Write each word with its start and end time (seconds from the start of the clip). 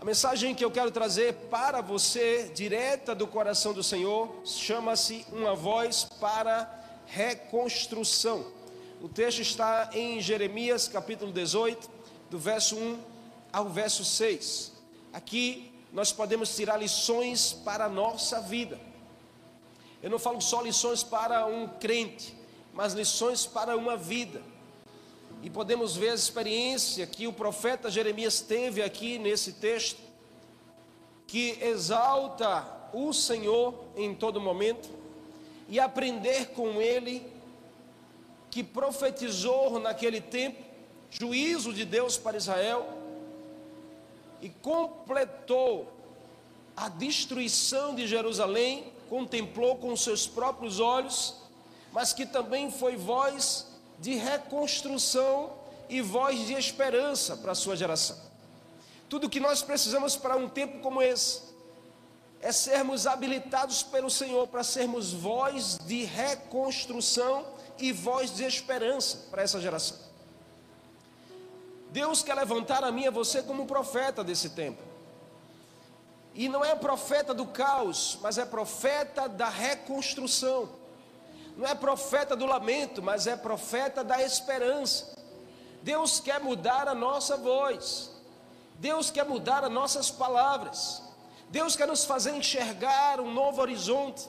A 0.00 0.04
mensagem 0.04 0.54
que 0.54 0.64
eu 0.64 0.70
quero 0.70 0.90
trazer 0.90 1.34
para 1.50 1.82
você, 1.82 2.50
direta 2.54 3.14
do 3.14 3.26
coração 3.26 3.74
do 3.74 3.82
Senhor, 3.82 4.34
chama-se 4.46 5.26
Uma 5.30 5.54
Voz 5.54 6.04
para 6.18 6.66
Reconstrução. 7.06 8.46
O 9.02 9.10
texto 9.10 9.40
está 9.40 9.90
em 9.92 10.18
Jeremias 10.18 10.88
capítulo 10.88 11.30
18, 11.30 11.90
do 12.30 12.38
verso 12.38 12.76
1 12.76 12.98
ao 13.52 13.68
verso 13.68 14.02
6. 14.02 14.72
Aqui 15.12 15.70
nós 15.92 16.10
podemos 16.10 16.56
tirar 16.56 16.78
lições 16.78 17.52
para 17.52 17.84
a 17.84 17.88
nossa 17.90 18.40
vida. 18.40 18.80
Eu 20.02 20.08
não 20.08 20.18
falo 20.18 20.40
só 20.40 20.62
lições 20.62 21.02
para 21.02 21.44
um 21.44 21.68
crente, 21.78 22.34
mas 22.72 22.94
lições 22.94 23.44
para 23.44 23.76
uma 23.76 23.98
vida. 23.98 24.40
E 25.42 25.48
podemos 25.48 25.96
ver 25.96 26.10
a 26.10 26.14
experiência 26.14 27.06
que 27.06 27.26
o 27.26 27.32
profeta 27.32 27.90
Jeremias 27.90 28.40
teve 28.40 28.82
aqui 28.82 29.18
nesse 29.18 29.54
texto, 29.54 30.00
que 31.26 31.58
exalta 31.62 32.66
o 32.92 33.12
Senhor 33.12 33.74
em 33.96 34.14
todo 34.14 34.40
momento, 34.40 34.90
e 35.68 35.78
aprender 35.78 36.48
com 36.48 36.80
ele, 36.80 37.26
que 38.50 38.62
profetizou 38.62 39.78
naquele 39.78 40.20
tempo 40.20 40.62
juízo 41.10 41.72
de 41.72 41.84
Deus 41.84 42.18
para 42.18 42.36
Israel 42.36 42.86
e 44.42 44.48
completou 44.48 45.92
a 46.76 46.88
destruição 46.88 47.94
de 47.94 48.06
Jerusalém, 48.06 48.92
contemplou 49.08 49.76
com 49.76 49.94
seus 49.96 50.26
próprios 50.26 50.80
olhos, 50.80 51.36
mas 51.92 52.12
que 52.12 52.24
também 52.24 52.70
foi 52.70 52.96
voz 52.96 53.69
de 54.00 54.14
reconstrução 54.14 55.52
e 55.88 56.00
voz 56.00 56.46
de 56.46 56.54
esperança 56.54 57.36
para 57.36 57.52
a 57.52 57.54
sua 57.54 57.76
geração. 57.76 58.16
Tudo 59.08 59.28
que 59.28 59.40
nós 59.40 59.62
precisamos 59.62 60.16
para 60.16 60.36
um 60.36 60.48
tempo 60.48 60.80
como 60.80 61.02
esse 61.02 61.42
é 62.40 62.52
sermos 62.52 63.06
habilitados 63.06 63.82
pelo 63.82 64.08
Senhor 64.08 64.48
para 64.48 64.64
sermos 64.64 65.12
voz 65.12 65.78
de 65.84 66.04
reconstrução 66.04 67.44
e 67.78 67.92
voz 67.92 68.34
de 68.34 68.44
esperança 68.44 69.28
para 69.30 69.42
essa 69.42 69.60
geração. 69.60 69.98
Deus 71.90 72.22
quer 72.22 72.34
levantar 72.34 72.84
a 72.84 72.90
mim 72.90 73.02
e 73.02 73.08
a 73.08 73.10
você 73.10 73.42
como 73.42 73.66
profeta 73.66 74.24
desse 74.24 74.50
tempo. 74.50 74.82
E 76.34 76.48
não 76.48 76.64
é 76.64 76.74
profeta 76.74 77.34
do 77.34 77.46
caos, 77.46 78.16
mas 78.22 78.38
é 78.38 78.46
profeta 78.46 79.28
da 79.28 79.48
reconstrução. 79.48 80.79
Não 81.60 81.68
é 81.68 81.74
profeta 81.74 82.34
do 82.34 82.46
lamento, 82.46 83.02
mas 83.02 83.26
é 83.26 83.36
profeta 83.36 84.02
da 84.02 84.22
esperança. 84.22 85.14
Deus 85.82 86.18
quer 86.18 86.40
mudar 86.40 86.88
a 86.88 86.94
nossa 86.94 87.36
voz. 87.36 88.10
Deus 88.76 89.10
quer 89.10 89.26
mudar 89.26 89.62
as 89.62 89.70
nossas 89.70 90.10
palavras. 90.10 91.02
Deus 91.50 91.76
quer 91.76 91.86
nos 91.86 92.02
fazer 92.06 92.34
enxergar 92.34 93.20
um 93.20 93.30
novo 93.30 93.60
horizonte. 93.60 94.26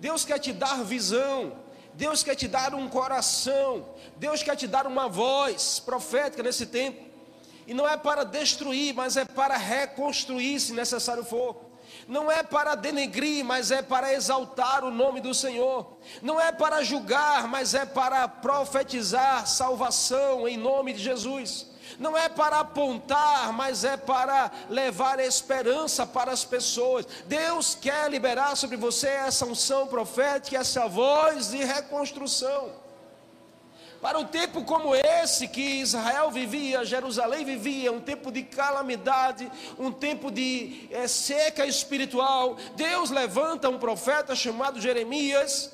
Deus 0.00 0.24
quer 0.24 0.40
te 0.40 0.52
dar 0.52 0.82
visão. 0.82 1.52
Deus 1.94 2.24
quer 2.24 2.34
te 2.34 2.48
dar 2.48 2.74
um 2.74 2.88
coração. 2.88 3.86
Deus 4.16 4.42
quer 4.42 4.56
te 4.56 4.66
dar 4.66 4.84
uma 4.84 5.08
voz 5.08 5.78
profética 5.78 6.42
nesse 6.42 6.66
tempo. 6.66 7.00
E 7.64 7.72
não 7.72 7.88
é 7.88 7.96
para 7.96 8.24
destruir, 8.24 8.92
mas 8.92 9.16
é 9.16 9.24
para 9.24 9.56
reconstruir, 9.56 10.58
se 10.58 10.72
necessário 10.72 11.22
for. 11.22 11.71
Não 12.08 12.30
é 12.30 12.42
para 12.42 12.74
denegrir, 12.74 13.44
mas 13.44 13.70
é 13.70 13.82
para 13.82 14.12
exaltar 14.12 14.84
o 14.84 14.90
nome 14.90 15.20
do 15.20 15.34
Senhor. 15.34 15.98
Não 16.20 16.40
é 16.40 16.50
para 16.52 16.82
julgar, 16.82 17.46
mas 17.48 17.74
é 17.74 17.86
para 17.86 18.26
profetizar 18.28 19.46
salvação 19.46 20.48
em 20.48 20.56
nome 20.56 20.92
de 20.92 21.02
Jesus. 21.02 21.70
Não 21.98 22.16
é 22.16 22.28
para 22.28 22.60
apontar, 22.60 23.52
mas 23.52 23.84
é 23.84 23.96
para 23.96 24.50
levar 24.68 25.20
esperança 25.20 26.06
para 26.06 26.32
as 26.32 26.44
pessoas. 26.44 27.06
Deus 27.26 27.74
quer 27.74 28.10
liberar 28.10 28.56
sobre 28.56 28.76
você 28.76 29.08
essa 29.08 29.46
unção 29.46 29.86
profética, 29.86 30.56
essa 30.56 30.88
voz 30.88 31.50
de 31.50 31.64
reconstrução. 31.64 32.81
Para 34.02 34.18
um 34.18 34.24
tempo 34.24 34.64
como 34.64 34.96
esse 34.96 35.46
que 35.46 35.80
Israel 35.80 36.28
vivia, 36.28 36.84
Jerusalém 36.84 37.44
vivia, 37.44 37.92
um 37.92 38.00
tempo 38.00 38.32
de 38.32 38.42
calamidade, 38.42 39.48
um 39.78 39.92
tempo 39.92 40.28
de 40.28 40.88
é, 40.90 41.06
seca 41.06 41.64
espiritual, 41.64 42.56
Deus 42.74 43.10
levanta 43.10 43.70
um 43.70 43.78
profeta 43.78 44.34
chamado 44.34 44.80
Jeremias 44.80 45.72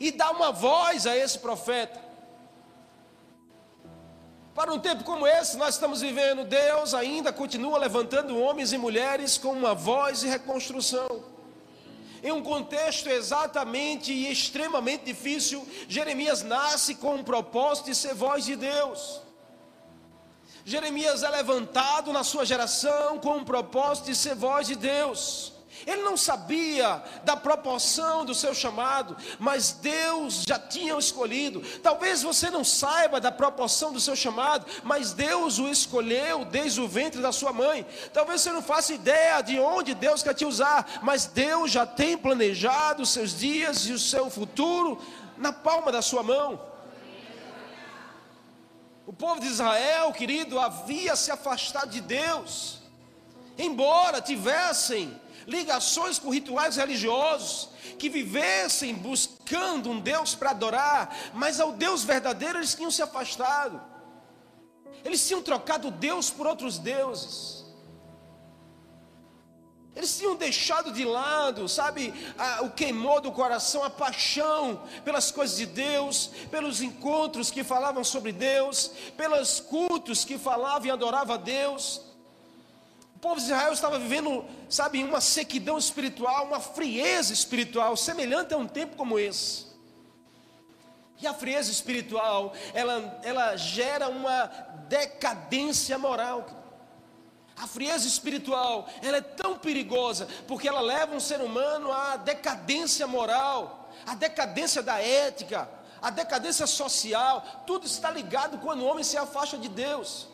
e 0.00 0.10
dá 0.10 0.30
uma 0.30 0.50
voz 0.50 1.06
a 1.06 1.14
esse 1.14 1.38
profeta. 1.38 2.00
Para 4.54 4.72
um 4.72 4.78
tempo 4.78 5.04
como 5.04 5.26
esse, 5.26 5.58
nós 5.58 5.74
estamos 5.74 6.00
vivendo, 6.00 6.42
Deus 6.42 6.94
ainda 6.94 7.34
continua 7.34 7.76
levantando 7.76 8.40
homens 8.40 8.72
e 8.72 8.78
mulheres 8.78 9.36
com 9.36 9.52
uma 9.52 9.74
voz 9.74 10.20
de 10.20 10.26
reconstrução 10.26 11.35
em 12.22 12.32
um 12.32 12.42
contexto 12.42 13.08
exatamente 13.08 14.12
e 14.12 14.30
extremamente 14.30 15.04
difícil, 15.04 15.66
Jeremias 15.88 16.42
nasce 16.42 16.94
com 16.94 17.14
um 17.14 17.24
propósito 17.24 17.86
de 17.86 17.94
ser 17.94 18.14
voz 18.14 18.44
de 18.44 18.56
Deus. 18.56 19.20
Jeremias 20.64 21.22
é 21.22 21.28
levantado 21.28 22.12
na 22.12 22.24
sua 22.24 22.44
geração 22.44 23.18
com 23.18 23.36
um 23.36 23.44
propósito 23.44 24.06
de 24.06 24.16
ser 24.16 24.34
voz 24.34 24.66
de 24.66 24.74
Deus. 24.74 25.55
Ele 25.84 26.02
não 26.02 26.16
sabia 26.16 27.02
da 27.24 27.36
proporção 27.36 28.24
do 28.24 28.34
seu 28.34 28.54
chamado, 28.54 29.16
mas 29.38 29.72
Deus 29.72 30.44
já 30.46 30.58
tinha 30.58 30.94
o 30.94 30.98
escolhido. 30.98 31.60
Talvez 31.82 32.22
você 32.22 32.48
não 32.50 32.64
saiba 32.64 33.20
da 33.20 33.32
proporção 33.32 33.92
do 33.92 34.00
seu 34.00 34.14
chamado, 34.14 34.66
mas 34.84 35.12
Deus 35.12 35.58
o 35.58 35.68
escolheu 35.68 36.44
desde 36.44 36.80
o 36.80 36.88
ventre 36.88 37.20
da 37.20 37.32
sua 37.32 37.52
mãe. 37.52 37.84
Talvez 38.12 38.40
você 38.40 38.52
não 38.52 38.62
faça 38.62 38.94
ideia 38.94 39.42
de 39.42 39.58
onde 39.58 39.94
Deus 39.94 40.22
quer 40.22 40.34
te 40.34 40.44
usar, 40.44 41.00
mas 41.02 41.26
Deus 41.26 41.70
já 41.70 41.84
tem 41.84 42.16
planejado 42.16 43.02
os 43.02 43.10
seus 43.10 43.36
dias 43.36 43.86
e 43.86 43.92
o 43.92 43.98
seu 43.98 44.30
futuro 44.30 45.00
na 45.36 45.52
palma 45.52 45.90
da 45.90 46.00
sua 46.00 46.22
mão. 46.22 46.60
O 49.06 49.12
povo 49.12 49.40
de 49.40 49.46
Israel, 49.46 50.12
querido, 50.12 50.58
havia 50.58 51.14
se 51.14 51.30
afastado 51.30 51.90
de 51.90 52.00
Deus, 52.00 52.80
embora 53.56 54.20
tivessem 54.20 55.20
ligações 55.46 56.18
com 56.18 56.30
rituais 56.30 56.76
religiosos, 56.76 57.68
que 57.98 58.08
vivessem 58.08 58.94
buscando 58.94 59.90
um 59.90 60.00
Deus 60.00 60.34
para 60.34 60.50
adorar, 60.50 61.14
mas 61.32 61.60
ao 61.60 61.72
Deus 61.72 62.04
verdadeiro 62.04 62.58
eles 62.58 62.74
tinham 62.74 62.90
se 62.90 63.02
afastado. 63.02 63.80
Eles 65.04 65.26
tinham 65.26 65.42
trocado 65.42 65.90
Deus 65.90 66.30
por 66.30 66.46
outros 66.46 66.78
deuses. 66.78 67.64
Eles 69.94 70.18
tinham 70.18 70.36
deixado 70.36 70.92
de 70.92 71.06
lado, 71.06 71.66
sabe, 71.70 72.12
a, 72.36 72.62
o 72.64 72.70
queimou 72.70 73.18
do 73.18 73.32
coração, 73.32 73.82
a 73.82 73.88
paixão 73.88 74.82
pelas 75.02 75.30
coisas 75.30 75.56
de 75.56 75.64
Deus, 75.64 76.30
pelos 76.50 76.82
encontros 76.82 77.50
que 77.50 77.64
falavam 77.64 78.04
sobre 78.04 78.30
Deus, 78.30 78.90
pelos 79.16 79.58
cultos 79.58 80.22
que 80.22 80.36
falavam 80.36 80.88
e 80.88 80.90
adoravam 80.90 81.36
a 81.36 81.38
Deus. 81.38 82.02
Povo 83.26 83.40
de 83.40 83.46
Israel 83.46 83.72
estava 83.72 83.98
vivendo, 83.98 84.44
sabe, 84.68 85.02
uma 85.02 85.20
sequidão 85.20 85.76
espiritual, 85.76 86.46
uma 86.46 86.60
frieza 86.60 87.32
espiritual, 87.32 87.96
semelhante 87.96 88.54
a 88.54 88.56
um 88.56 88.68
tempo 88.68 88.94
como 88.94 89.18
esse. 89.18 89.66
E 91.20 91.26
a 91.26 91.34
frieza 91.34 91.72
espiritual, 91.72 92.52
ela, 92.72 93.20
ela 93.24 93.56
gera 93.56 94.08
uma 94.08 94.46
decadência 94.88 95.98
moral. 95.98 96.46
A 97.56 97.66
frieza 97.66 98.06
espiritual, 98.06 98.88
ela 99.02 99.16
é 99.16 99.22
tão 99.22 99.58
perigosa, 99.58 100.28
porque 100.46 100.68
ela 100.68 100.80
leva 100.80 101.12
um 101.12 101.18
ser 101.18 101.40
humano 101.40 101.90
à 101.90 102.16
decadência 102.16 103.08
moral, 103.08 103.90
à 104.06 104.14
decadência 104.14 104.84
da 104.84 105.02
ética, 105.02 105.68
à 106.00 106.10
decadência 106.10 106.64
social. 106.64 107.64
Tudo 107.66 107.86
está 107.86 108.08
ligado 108.08 108.58
quando 108.58 108.82
o 108.82 108.86
homem 108.86 109.02
se 109.02 109.16
afasta 109.16 109.58
de 109.58 109.68
Deus 109.68 110.28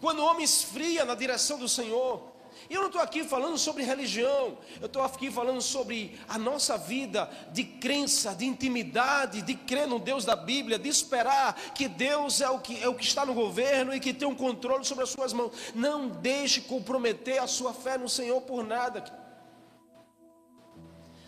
quando 0.00 0.20
o 0.20 0.24
homem 0.24 0.44
esfria 0.44 1.04
na 1.04 1.14
direção 1.14 1.58
do 1.58 1.68
Senhor. 1.68 2.36
Eu 2.68 2.80
não 2.80 2.86
estou 2.86 3.00
aqui 3.00 3.22
falando 3.22 3.56
sobre 3.58 3.84
religião, 3.84 4.58
eu 4.80 4.86
estou 4.86 5.02
aqui 5.02 5.30
falando 5.30 5.60
sobre 5.60 6.18
a 6.28 6.36
nossa 6.36 6.76
vida 6.76 7.30
de 7.52 7.62
crença, 7.62 8.34
de 8.34 8.44
intimidade, 8.44 9.42
de 9.42 9.54
crer 9.54 9.86
no 9.86 9.98
Deus 9.98 10.24
da 10.24 10.34
Bíblia, 10.34 10.78
de 10.78 10.88
esperar 10.88 11.54
que 11.74 11.86
Deus 11.86 12.40
é 12.40 12.48
o 12.48 12.58
que, 12.58 12.82
é 12.82 12.88
o 12.88 12.94
que 12.94 13.04
está 13.04 13.24
no 13.24 13.34
governo 13.34 13.94
e 13.94 14.00
que 14.00 14.12
tem 14.12 14.26
um 14.26 14.34
controle 14.34 14.84
sobre 14.84 15.04
as 15.04 15.10
suas 15.10 15.32
mãos. 15.32 15.52
Não 15.74 16.08
deixe 16.08 16.62
comprometer 16.62 17.38
a 17.38 17.46
sua 17.46 17.72
fé 17.72 17.96
no 17.96 18.08
Senhor 18.08 18.40
por 18.40 18.64
nada. 18.64 19.25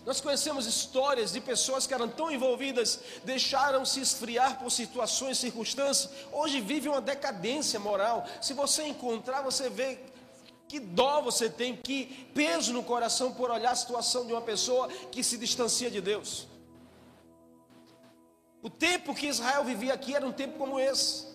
Nós 0.09 0.23
conhecemos 0.23 0.65
histórias 0.65 1.33
de 1.33 1.39
pessoas 1.39 1.87
que 1.87 1.93
eram 1.93 2.09
tão 2.09 2.31
envolvidas, 2.31 2.99
deixaram 3.25 3.85
se 3.85 4.01
esfriar 4.01 4.59
por 4.59 4.71
situações, 4.71 5.37
circunstâncias, 5.37 6.09
hoje 6.33 6.63
vivem 6.63 6.91
uma 6.91 7.03
decadência 7.03 7.79
moral. 7.79 8.27
Se 8.41 8.55
você 8.55 8.85
encontrar, 8.85 9.43
você 9.43 9.69
vê 9.69 9.99
que 10.67 10.81
dó 10.81 11.21
você 11.21 11.51
tem, 11.51 11.77
que 11.77 12.27
peso 12.35 12.73
no 12.73 12.83
coração 12.83 13.35
por 13.35 13.51
olhar 13.51 13.73
a 13.73 13.77
situação 13.77 14.25
de 14.25 14.33
uma 14.33 14.41
pessoa 14.41 14.89
que 15.13 15.23
se 15.23 15.37
distancia 15.37 15.91
de 15.91 16.01
Deus. 16.01 16.49
O 18.63 18.71
tempo 18.71 19.15
que 19.15 19.27
Israel 19.27 19.63
vivia 19.63 19.93
aqui 19.93 20.17
era 20.17 20.27
um 20.27 20.33
tempo 20.33 20.57
como 20.57 20.81
esse. 20.81 21.27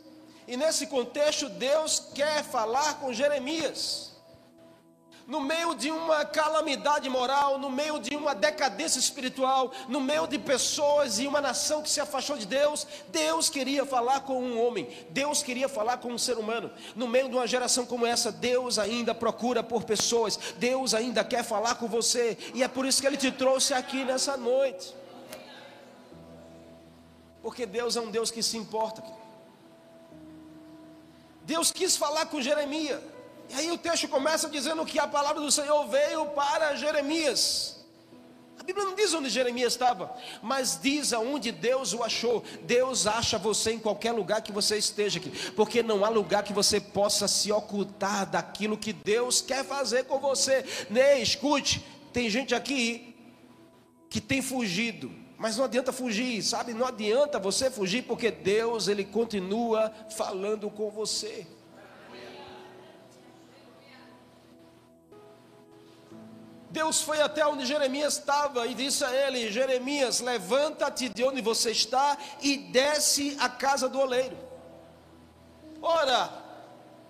E 0.48 0.58
nesse 0.58 0.88
contexto, 0.88 1.48
Deus 1.48 2.00
quer 2.16 2.44
falar 2.44 2.96
com 2.96 3.14
Jeremias. 3.14 4.13
No 5.26 5.40
meio 5.40 5.74
de 5.74 5.90
uma 5.90 6.26
calamidade 6.26 7.10
moral, 7.10 7.58
no 7.58 7.70
meio 7.70 8.00
de 8.00 8.16
uma 8.16 8.36
decadência 8.36 9.00
espiritual, 9.00 9.72
no 9.88 10.02
meio 10.02 10.28
de 10.28 10.38
pessoas 10.38 11.20
e 11.20 11.28
uma 11.28 11.40
nação 11.40 11.82
que 11.82 11.90
se 11.90 12.02
afastou 12.02 12.38
de 12.38 12.46
Deus, 12.46 12.86
Deus 13.08 13.50
queria 13.50 13.86
falar 13.86 14.22
com 14.22 14.42
um 14.42 14.62
homem, 14.62 14.88
Deus 15.12 15.42
queria 15.42 15.70
falar 15.70 15.98
com 15.98 16.12
um 16.12 16.18
ser 16.18 16.38
humano. 16.38 16.70
No 16.96 17.08
meio 17.08 17.30
de 17.30 17.36
uma 17.36 17.48
geração 17.48 17.86
como 17.86 18.06
essa, 18.06 18.32
Deus 18.32 18.78
ainda 18.78 19.16
procura 19.16 19.64
por 19.64 19.84
pessoas, 19.84 20.38
Deus 20.58 20.94
ainda 20.94 21.24
quer 21.24 21.44
falar 21.44 21.76
com 21.76 21.88
você, 21.88 22.38
e 22.54 22.62
é 22.62 22.68
por 22.68 22.86
isso 22.86 23.02
que 23.02 23.08
Ele 23.08 23.18
te 23.18 23.32
trouxe 23.32 23.74
aqui 23.74 24.04
nessa 24.04 24.36
noite. 24.36 24.94
Porque 27.42 27.66
Deus 27.66 27.96
é 27.96 28.02
um 28.02 28.12
Deus 28.12 28.30
que 28.30 28.44
se 28.44 28.58
importa. 28.58 29.04
Deus 31.46 31.72
quis 31.72 31.96
falar 31.98 32.26
com 32.26 32.42
Jeremias. 32.42 33.13
E 33.54 33.56
aí 33.56 33.72
o 33.72 33.78
texto 33.78 34.08
começa 34.08 34.50
dizendo 34.50 34.84
que 34.84 34.98
a 34.98 35.08
palavra 35.08 35.40
do 35.40 35.52
Senhor 35.52 35.88
veio 35.88 36.26
para 36.28 36.76
Jeremias. 36.76 37.86
A 38.60 38.64
Bíblia 38.64 38.86
não 38.86 38.96
diz 38.96 39.14
onde 39.14 39.30
Jeremias 39.30 39.74
estava, 39.74 40.16
mas 40.42 40.80
diz 40.82 41.14
aonde 41.14 41.52
Deus 41.52 41.94
o 41.94 42.02
achou. 42.02 42.44
Deus 42.64 43.06
acha 43.06 43.38
você 43.38 43.74
em 43.74 43.80
qualquer 43.80 44.12
lugar 44.12 44.42
que 44.42 44.52
você 44.52 44.78
esteja 44.78 45.20
aqui, 45.20 45.30
porque 45.52 45.84
não 45.84 46.04
há 46.04 46.10
lugar 46.10 46.44
que 46.44 46.54
você 46.54 46.80
possa 46.80 47.28
se 47.28 47.52
ocultar 47.52 48.26
daquilo 48.26 48.78
que 48.78 48.92
Deus 48.92 49.40
quer 49.40 49.64
fazer 49.64 50.06
com 50.06 50.20
você. 50.20 50.66
Ney, 50.90 51.22
escute, 51.22 51.86
tem 52.12 52.30
gente 52.32 52.56
aqui 52.56 53.16
que 54.10 54.20
tem 54.20 54.42
fugido, 54.42 55.12
mas 55.38 55.58
não 55.58 55.66
adianta 55.66 55.92
fugir, 55.92 56.42
sabe? 56.42 56.74
Não 56.74 56.88
adianta 56.88 57.38
você 57.38 57.70
fugir, 57.70 58.04
porque 58.04 58.32
Deus 58.32 58.88
ele 58.88 59.04
continua 59.04 59.94
falando 60.10 60.72
com 60.72 60.90
você. 60.90 61.46
Deus 66.74 67.04
foi 67.04 67.22
até 67.22 67.46
onde 67.46 67.68
Jeremias 67.68 68.18
estava 68.18 68.66
e 68.66 68.74
disse 68.74 69.06
a 69.06 69.12
ele: 69.14 69.52
Jeremias, 69.52 70.20
levanta-te 70.22 71.08
de 71.08 71.24
onde 71.24 71.40
você 71.40 71.70
está 71.70 72.18
e 72.42 72.58
desce 72.58 73.38
à 73.40 73.48
casa 73.48 73.88
do 73.88 74.00
oleiro. 74.00 74.36
Ora, 75.80 76.32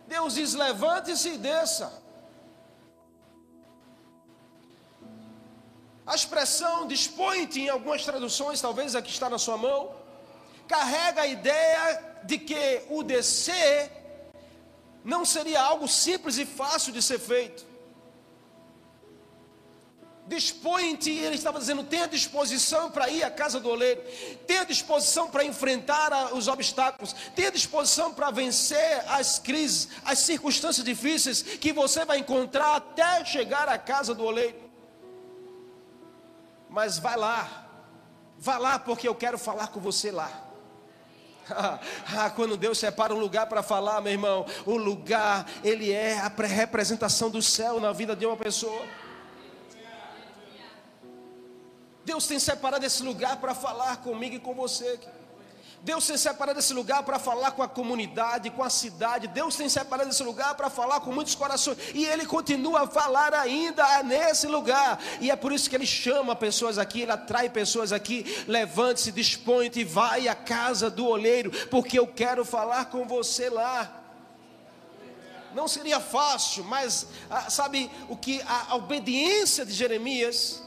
Deus 0.06 0.34
diz: 0.34 0.54
levante-se 0.54 1.30
e 1.30 1.38
desça. 1.38 1.88
A 6.06 6.14
expressão 6.14 6.86
dispõe-te 6.86 7.62
em 7.62 7.70
algumas 7.70 8.04
traduções, 8.04 8.60
talvez 8.60 8.98
aqui 8.98 9.12
está 9.12 9.30
na 9.30 9.40
sua 9.40 9.56
mão, 9.56 9.96
carrega 10.68 11.22
a 11.22 11.28
ideia 11.28 12.20
de 12.26 12.38
que 12.38 12.82
o 12.90 13.02
descer 13.02 13.90
não 15.06 15.24
seria 15.24 15.62
algo 15.62 15.88
simples 15.88 16.38
e 16.38 16.46
fácil 16.46 16.92
de 16.92 17.02
ser 17.02 17.20
feito. 17.20 17.73
Dispõe-te, 20.26 21.12
ele 21.12 21.36
estava 21.36 21.60
dizendo, 21.60 21.84
tenha 21.84 22.08
disposição 22.08 22.90
para 22.90 23.10
ir 23.10 23.24
à 23.24 23.30
casa 23.30 23.60
do 23.60 23.68
oleiro, 23.70 24.02
tenha 24.48 24.64
disposição 24.64 25.30
para 25.30 25.44
enfrentar 25.44 26.34
os 26.34 26.48
obstáculos, 26.48 27.14
tenha 27.36 27.52
disposição 27.52 28.14
para 28.14 28.32
vencer 28.32 29.04
as 29.10 29.38
crises, 29.38 29.90
as 30.06 30.20
circunstâncias 30.20 30.86
difíceis 30.86 31.42
que 31.42 31.74
você 31.74 32.06
vai 32.06 32.20
encontrar 32.20 32.78
até 32.78 33.26
chegar 33.26 33.68
à 33.68 33.78
casa 33.78 34.14
do 34.14 34.24
oleiro. 34.24 34.64
Mas 36.70 36.98
vai 36.98 37.18
lá, 37.18 37.68
vá 38.38 38.58
lá 38.58 38.80
porque 38.80 39.08
eu 39.08 39.14
quero 39.16 39.38
falar 39.38 39.68
com 39.68 39.82
você 39.82 40.10
lá. 40.10 40.32
ah, 42.16 42.30
quando 42.34 42.56
Deus 42.56 42.78
separa 42.78 43.14
um 43.14 43.20
lugar 43.20 43.48
para 43.48 43.62
falar, 43.62 44.00
meu 44.00 44.14
irmão, 44.14 44.46
o 44.66 44.78
lugar, 44.78 45.46
ele 45.66 45.92
é 45.92 46.18
a 46.18 46.30
representação 46.30 47.30
do 47.30 47.42
céu 47.42 47.82
na 47.82 47.92
vida 47.92 48.16
de 48.16 48.26
uma 48.26 48.38
pessoa. 48.38 49.03
Deus 52.06 52.28
tem 52.28 52.40
separado 52.40 52.86
esse 52.86 53.02
lugar 53.04 53.38
para 53.38 53.56
falar 53.56 53.98
comigo 53.98 54.36
e 54.36 54.40
com 54.40 54.54
você. 54.54 55.00
Deus 55.84 56.08
tem 56.08 56.18
separado 56.18 56.60
esse 56.60 56.74
lugar 56.74 57.04
para 57.04 57.20
falar 57.20 57.52
com 57.52 57.62
a 57.62 57.68
comunidade, 57.68 58.50
com 58.50 58.64
a 58.64 58.70
cidade. 58.70 59.28
Deus 59.28 59.58
tem 59.58 59.68
separado 59.68 60.10
esse 60.10 60.24
lugar 60.24 60.56
para 60.56 60.70
falar 60.70 61.02
com 61.02 61.12
muitos 61.12 61.36
corações. 61.36 61.78
E 61.94 62.06
Ele 62.06 62.26
continua 62.26 62.84
a 62.84 62.88
falar 62.88 63.34
ainda 63.34 64.02
nesse 64.02 64.48
lugar. 64.48 64.98
E 65.20 65.30
é 65.30 65.36
por 65.36 65.52
isso 65.52 65.70
que 65.70 65.76
Ele 65.76 65.86
chama 65.86 66.38
pessoas 66.38 66.78
aqui, 66.78 67.02
Ele 67.02 67.12
atrai 67.12 67.50
pessoas 67.50 67.92
aqui. 67.92 68.46
Levante-se, 68.48 69.12
dispõe-te 69.12 69.82
e 69.82 69.84
vai 69.84 70.30
à 70.30 70.36
casa 70.36 70.90
do 70.90 71.06
olheiro, 71.06 71.52
porque 71.68 72.00
eu 72.00 72.08
quero 72.08 72.46
falar 72.46 72.86
com 72.86 73.06
você 73.06 73.50
lá. 73.50 74.02
Não 75.54 75.68
seria 75.68 76.00
fácil, 76.00 76.64
mas 76.64 77.08
ah, 77.30 77.50
sabe 77.50 77.92
o 78.08 78.16
que 78.16 78.42
a, 78.44 78.72
a 78.72 78.76
obediência 78.76 79.66
de 79.66 79.74
Jeremias 79.74 80.64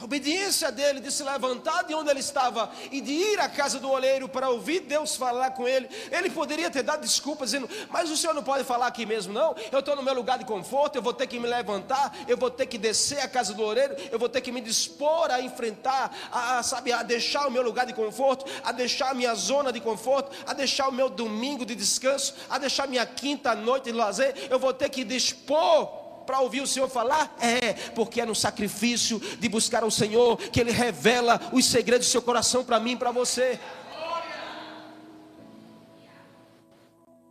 a 0.00 0.04
obediência 0.04 0.72
dele 0.72 0.98
de 0.98 1.12
se 1.12 1.22
levantar 1.22 1.84
de 1.84 1.94
onde 1.94 2.10
ele 2.10 2.20
estava 2.20 2.70
e 2.90 3.02
de 3.02 3.12
ir 3.12 3.38
à 3.38 3.48
casa 3.50 3.78
do 3.78 3.90
oleiro 3.90 4.28
para 4.28 4.48
ouvir 4.48 4.80
Deus 4.80 5.14
falar 5.14 5.50
com 5.50 5.68
ele. 5.68 5.90
Ele 6.10 6.30
poderia 6.30 6.70
ter 6.70 6.82
dado 6.82 7.02
desculpas, 7.02 7.50
dizendo: 7.50 7.68
Mas 7.90 8.10
o 8.10 8.16
senhor 8.16 8.32
não 8.32 8.42
pode 8.42 8.64
falar 8.64 8.86
aqui 8.86 9.04
mesmo, 9.04 9.32
não? 9.32 9.54
Eu 9.70 9.80
estou 9.80 9.94
no 9.94 10.02
meu 10.02 10.14
lugar 10.14 10.38
de 10.38 10.46
conforto, 10.46 10.96
eu 10.96 11.02
vou 11.02 11.12
ter 11.12 11.26
que 11.26 11.38
me 11.38 11.46
levantar, 11.46 12.16
eu 12.26 12.36
vou 12.36 12.50
ter 12.50 12.64
que 12.64 12.78
descer 12.78 13.20
à 13.20 13.28
casa 13.28 13.52
do 13.52 13.62
oleiro, 13.62 13.94
eu 14.10 14.18
vou 14.18 14.28
ter 14.28 14.40
que 14.40 14.50
me 14.50 14.62
dispor 14.62 15.30
a 15.30 15.40
enfrentar, 15.42 16.16
a, 16.32 16.62
sabe, 16.62 16.92
a 16.92 17.02
deixar 17.02 17.46
o 17.46 17.50
meu 17.50 17.62
lugar 17.62 17.84
de 17.84 17.92
conforto, 17.92 18.46
a 18.64 18.72
deixar 18.72 19.10
a 19.10 19.14
minha 19.14 19.34
zona 19.34 19.70
de 19.70 19.80
conforto, 19.80 20.34
a 20.46 20.54
deixar 20.54 20.88
o 20.88 20.92
meu 20.92 21.10
domingo 21.10 21.66
de 21.66 21.74
descanso, 21.74 22.34
a 22.48 22.56
deixar 22.56 22.88
minha 22.88 23.04
quinta 23.04 23.54
noite 23.54 23.84
de 23.84 23.92
lazer. 23.92 24.48
Eu 24.48 24.58
vou 24.58 24.72
ter 24.72 24.88
que 24.88 25.04
dispor 25.04 25.99
para 26.30 26.38
ouvir 26.38 26.60
o 26.60 26.66
Senhor 26.66 26.88
falar? 26.88 27.36
É, 27.40 27.72
porque 27.90 28.20
é 28.20 28.24
no 28.24 28.36
sacrifício 28.36 29.18
de 29.18 29.48
buscar 29.48 29.82
o 29.82 29.90
Senhor 29.90 30.36
que 30.36 30.60
Ele 30.60 30.70
revela 30.70 31.40
os 31.52 31.66
segredos 31.66 32.06
do 32.06 32.10
seu 32.10 32.22
coração 32.22 32.64
para 32.64 32.78
mim 32.78 32.92
e 32.92 32.96
para 32.96 33.10
você. 33.10 33.58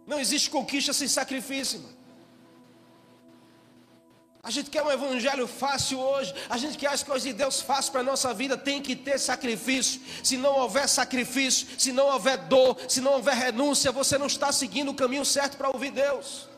Não 0.06 0.20
existe 0.20 0.50
conquista 0.50 0.92
sem 0.92 1.08
sacrifício. 1.08 1.82
A 4.44 4.52
gente 4.52 4.70
quer 4.70 4.84
um 4.84 4.92
evangelho 4.92 5.48
fácil 5.48 6.00
hoje, 6.00 6.34
a 6.50 6.58
gente 6.58 6.78
quer 6.78 6.88
as 6.88 7.04
coisas 7.04 7.24
de 7.24 7.32
Deus 7.34 7.62
fácil 7.62 7.94
para 7.94 8.02
a 8.02 8.04
nossa 8.04 8.34
vida, 8.34 8.58
tem 8.58 8.82
que 8.82 8.98
ter 8.98 9.18
sacrifício. 9.18 10.02
Se 10.22 10.36
não 10.36 10.58
houver 10.60 10.90
sacrifício, 10.90 11.68
se 11.78 11.94
não 11.94 12.08
houver 12.08 12.38
dor, 12.38 12.78
se 12.90 13.00
não 13.00 13.14
houver 13.14 13.36
renúncia, 13.36 13.94
você 13.94 14.18
não 14.18 14.28
está 14.28 14.52
seguindo 14.52 14.92
o 14.92 14.96
caminho 14.96 15.24
certo 15.24 15.56
para 15.56 15.70
ouvir 15.70 15.92
Deus. 15.92 16.49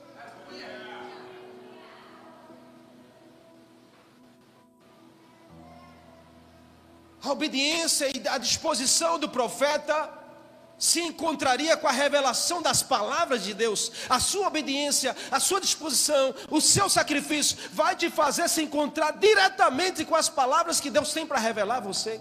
A 7.32 7.34
obediência 7.34 8.08
e 8.16 8.28
a 8.28 8.38
disposição 8.38 9.18
do 9.18 9.30
profeta 9.30 10.10
se 10.78 11.00
encontraria 11.00 11.78
com 11.78 11.88
a 11.88 11.92
revelação 11.92 12.62
das 12.62 12.82
palavras 12.84 13.44
de 13.44 13.54
Deus. 13.54 13.92
A 14.10 14.20
sua 14.20 14.48
obediência, 14.48 15.16
a 15.32 15.40
sua 15.40 15.62
disposição, 15.62 16.34
o 16.50 16.60
seu 16.60 16.90
sacrifício 16.90 17.58
vai 17.72 17.96
te 17.96 18.10
fazer 18.10 18.50
se 18.50 18.64
encontrar 18.64 19.12
diretamente 19.12 20.04
com 20.04 20.16
as 20.16 20.28
palavras 20.28 20.80
que 20.80 20.90
Deus 20.90 21.14
tem 21.14 21.26
para 21.26 21.40
revelar 21.40 21.78
a 21.78 21.82
você. 21.82 22.20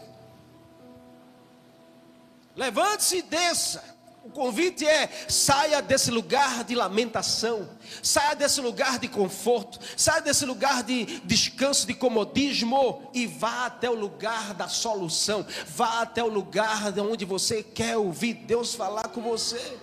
Levante-se 2.54 3.16
e 3.18 3.22
desça. 3.22 3.99
O 4.30 4.32
convite 4.32 4.86
é: 4.86 5.10
saia 5.28 5.82
desse 5.82 6.08
lugar 6.08 6.62
de 6.62 6.76
lamentação, 6.76 7.68
saia 8.00 8.36
desse 8.36 8.60
lugar 8.60 8.96
de 9.00 9.08
conforto, 9.08 9.80
saia 9.96 10.22
desse 10.22 10.46
lugar 10.46 10.84
de 10.84 11.04
descanso, 11.24 11.84
de 11.84 11.94
comodismo 11.94 13.10
e 13.12 13.26
vá 13.26 13.66
até 13.66 13.90
o 13.90 13.94
lugar 13.94 14.54
da 14.54 14.68
solução, 14.68 15.44
vá 15.66 16.02
até 16.02 16.22
o 16.22 16.28
lugar 16.28 16.92
de 16.92 17.00
onde 17.00 17.24
você 17.24 17.60
quer 17.60 17.96
ouvir 17.96 18.34
Deus 18.34 18.72
falar 18.72 19.08
com 19.08 19.20
você. 19.20 19.78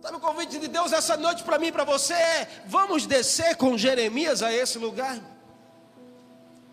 Sabe 0.00 0.16
o 0.16 0.20
convite 0.20 0.56
de 0.56 0.68
Deus 0.68 0.92
essa 0.92 1.16
noite 1.16 1.42
para 1.42 1.58
mim 1.58 1.66
e 1.66 1.72
para 1.72 1.82
você 1.82 2.14
é: 2.14 2.62
vamos 2.66 3.06
descer 3.06 3.56
com 3.56 3.76
Jeremias 3.76 4.40
a 4.40 4.52
esse 4.52 4.78
lugar. 4.78 5.18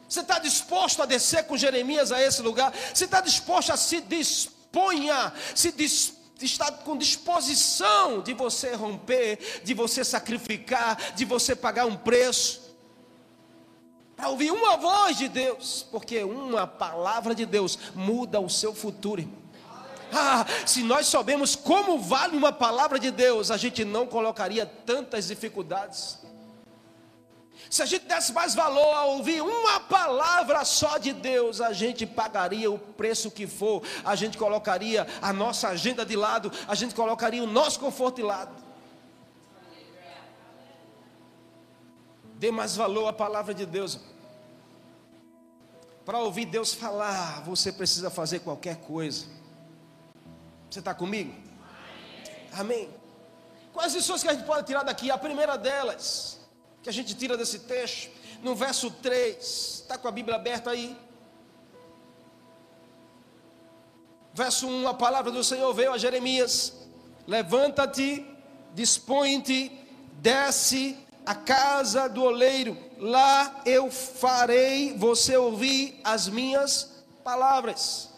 Você 0.08 0.20
está 0.20 0.38
disposto 0.38 1.02
a 1.02 1.08
descer 1.08 1.46
com 1.46 1.58
Jeremias 1.58 2.12
a 2.12 2.22
esse 2.22 2.44
lugar? 2.44 2.72
Você 2.94 3.06
está 3.06 3.22
disposto 3.22 3.74
a 3.74 3.78
se 3.78 4.02
dispor? 4.02 4.55
Disponha, 4.76 5.32
se 5.56 5.72
dis, 5.72 6.18
está 6.42 6.70
com 6.72 6.98
disposição 6.98 8.22
de 8.22 8.34
você 8.34 8.76
romper, 8.76 9.62
de 9.64 9.74
você 9.74 10.04
sacrificar, 10.04 11.14
de 11.16 11.24
você 11.24 11.56
pagar 11.56 11.86
um 11.86 11.96
preço. 11.96 12.76
Para 14.18 14.30
ouvir 14.30 14.52
uma 14.52 14.78
voz 14.78 15.18
de 15.18 15.28
Deus, 15.30 15.86
porque 15.90 16.24
uma 16.24 16.68
palavra 16.68 17.34
de 17.34 17.46
Deus 17.46 17.78
muda 17.96 18.40
o 18.40 18.50
seu 18.50 18.74
futuro. 18.74 19.28
Ah, 20.14 20.46
se 20.66 20.84
nós 20.84 21.08
soubemos 21.08 21.56
como 21.56 22.00
vale 22.00 22.38
uma 22.38 22.52
palavra 22.52 23.00
de 23.00 23.12
Deus, 23.12 23.52
a 23.52 23.58
gente 23.58 23.84
não 23.84 24.06
colocaria 24.06 24.66
tantas 24.66 25.28
dificuldades. 25.28 26.20
Se 27.70 27.82
a 27.82 27.86
gente 27.86 28.06
desse 28.06 28.32
mais 28.32 28.54
valor 28.54 28.94
a 28.94 29.06
ouvir 29.06 29.42
uma 29.42 29.80
palavra 29.80 30.64
só 30.64 30.98
de 30.98 31.12
Deus, 31.14 31.60
a 31.62 31.74
gente 31.74 32.06
pagaria 32.06 32.72
o 32.72 32.78
preço 32.78 33.32
que 33.32 33.48
for, 33.48 33.84
a 34.04 34.16
gente 34.16 34.38
colocaria 34.38 35.08
a 35.22 35.34
nossa 35.34 35.70
agenda 35.70 36.06
de 36.06 36.16
lado, 36.16 36.52
a 36.68 36.76
gente 36.76 36.94
colocaria 36.94 37.44
o 37.44 37.48
nosso 37.48 37.80
conforto 37.80 38.18
de 38.18 38.24
lado. 38.24 38.54
Dê 42.36 42.52
mais 42.52 42.76
valor 42.76 43.08
à 43.08 43.14
palavra 43.14 43.54
de 43.54 43.66
Deus. 43.66 44.00
Para 46.06 46.20
ouvir 46.20 46.46
Deus 46.46 46.74
falar, 46.74 47.42
você 47.44 47.72
precisa 47.72 48.10
fazer 48.12 48.40
qualquer 48.40 48.78
coisa. 48.78 49.26
Você 50.70 50.80
está 50.80 50.94
comigo? 50.94 51.34
Amém. 52.54 52.90
Quais 53.74 53.94
lições 53.94 54.22
que 54.22 54.30
a 54.30 54.34
gente 54.34 54.46
pode 54.46 54.68
tirar 54.68 54.84
daqui? 54.84 55.10
A 55.10 55.18
primeira 55.18 55.58
delas, 55.58 56.35
que 56.86 56.90
a 56.90 56.94
gente 56.94 57.16
tira 57.16 57.36
desse 57.36 57.58
texto, 57.58 58.12
no 58.44 58.54
verso 58.54 58.92
3, 58.92 59.40
está 59.44 59.98
com 59.98 60.08
a 60.08 60.12
Bíblia 60.12 60.36
aberta 60.36 60.70
aí. 60.70 60.96
Verso 64.32 64.68
1, 64.68 64.88
a 64.88 64.94
palavra 64.94 65.32
do 65.32 65.44
Senhor 65.44 65.74
veio 65.74 65.92
a 65.92 65.98
Jeremias: 65.98 66.74
Levanta-te, 67.26 68.24
dispõe-te, 68.76 69.72
desce 70.22 70.96
a 71.26 71.34
casa 71.34 72.08
do 72.08 72.22
oleiro, 72.22 72.78
lá 73.00 73.64
eu 73.66 73.90
farei 73.90 74.94
você 74.96 75.36
ouvir 75.36 76.00
as 76.04 76.28
minhas 76.28 77.04
palavras. 77.24 78.12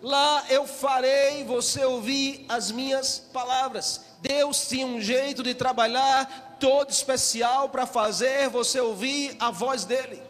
Lá 0.00 0.42
eu 0.48 0.66
farei 0.66 1.44
você 1.44 1.84
ouvir 1.84 2.46
as 2.48 2.70
minhas 2.70 3.18
palavras. 3.18 4.11
Deus 4.22 4.68
tinha 4.68 4.86
um 4.86 5.00
jeito 5.00 5.42
de 5.42 5.52
trabalhar 5.52 6.56
todo 6.60 6.90
especial 6.90 7.68
para 7.68 7.86
fazer 7.86 8.48
você 8.48 8.80
ouvir 8.80 9.36
a 9.40 9.50
voz 9.50 9.84
dele. 9.84 10.22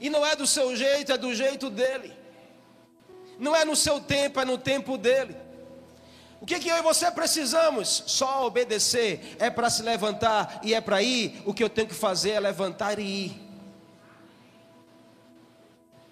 E 0.00 0.08
não 0.08 0.24
é 0.24 0.34
do 0.34 0.46
seu 0.46 0.74
jeito, 0.74 1.12
é 1.12 1.18
do 1.18 1.34
jeito 1.34 1.68
dele. 1.68 2.16
Não 3.38 3.54
é 3.54 3.66
no 3.66 3.76
seu 3.76 4.00
tempo, 4.00 4.40
é 4.40 4.46
no 4.46 4.56
tempo 4.56 4.96
dele. 4.96 5.36
O 6.40 6.46
que, 6.46 6.58
que 6.58 6.70
eu 6.70 6.78
e 6.78 6.82
você 6.82 7.10
precisamos? 7.10 8.02
Só 8.06 8.46
obedecer. 8.46 9.36
É 9.38 9.50
para 9.50 9.68
se 9.68 9.82
levantar 9.82 10.60
e 10.62 10.72
é 10.72 10.80
para 10.80 11.02
ir. 11.02 11.42
O 11.44 11.52
que 11.52 11.62
eu 11.62 11.68
tenho 11.68 11.88
que 11.88 11.94
fazer 11.94 12.30
é 12.30 12.40
levantar 12.40 12.98
e 12.98 13.26
ir. 13.26 13.50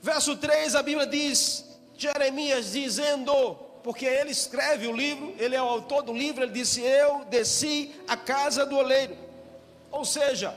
Verso 0.03 0.37
3, 0.37 0.75
a 0.75 0.83
Bíblia 0.83 1.07
diz: 1.07 1.65
Jeremias 1.97 2.73
dizendo, 2.73 3.68
porque 3.83 4.05
ele 4.05 4.31
escreve 4.31 4.87
o 4.87 4.93
livro, 4.93 5.35
ele 5.39 5.55
é 5.55 5.63
o 5.63 5.67
autor 5.67 6.03
do 6.03 6.13
livro, 6.13 6.43
ele 6.43 6.53
disse: 6.53 6.81
Eu 6.81 7.25
desci 7.27 7.95
a 8.07 8.17
casa 8.17 8.67
do 8.67 8.77
oleiro. 8.77 9.17
Ou 9.91 10.05
seja, 10.05 10.55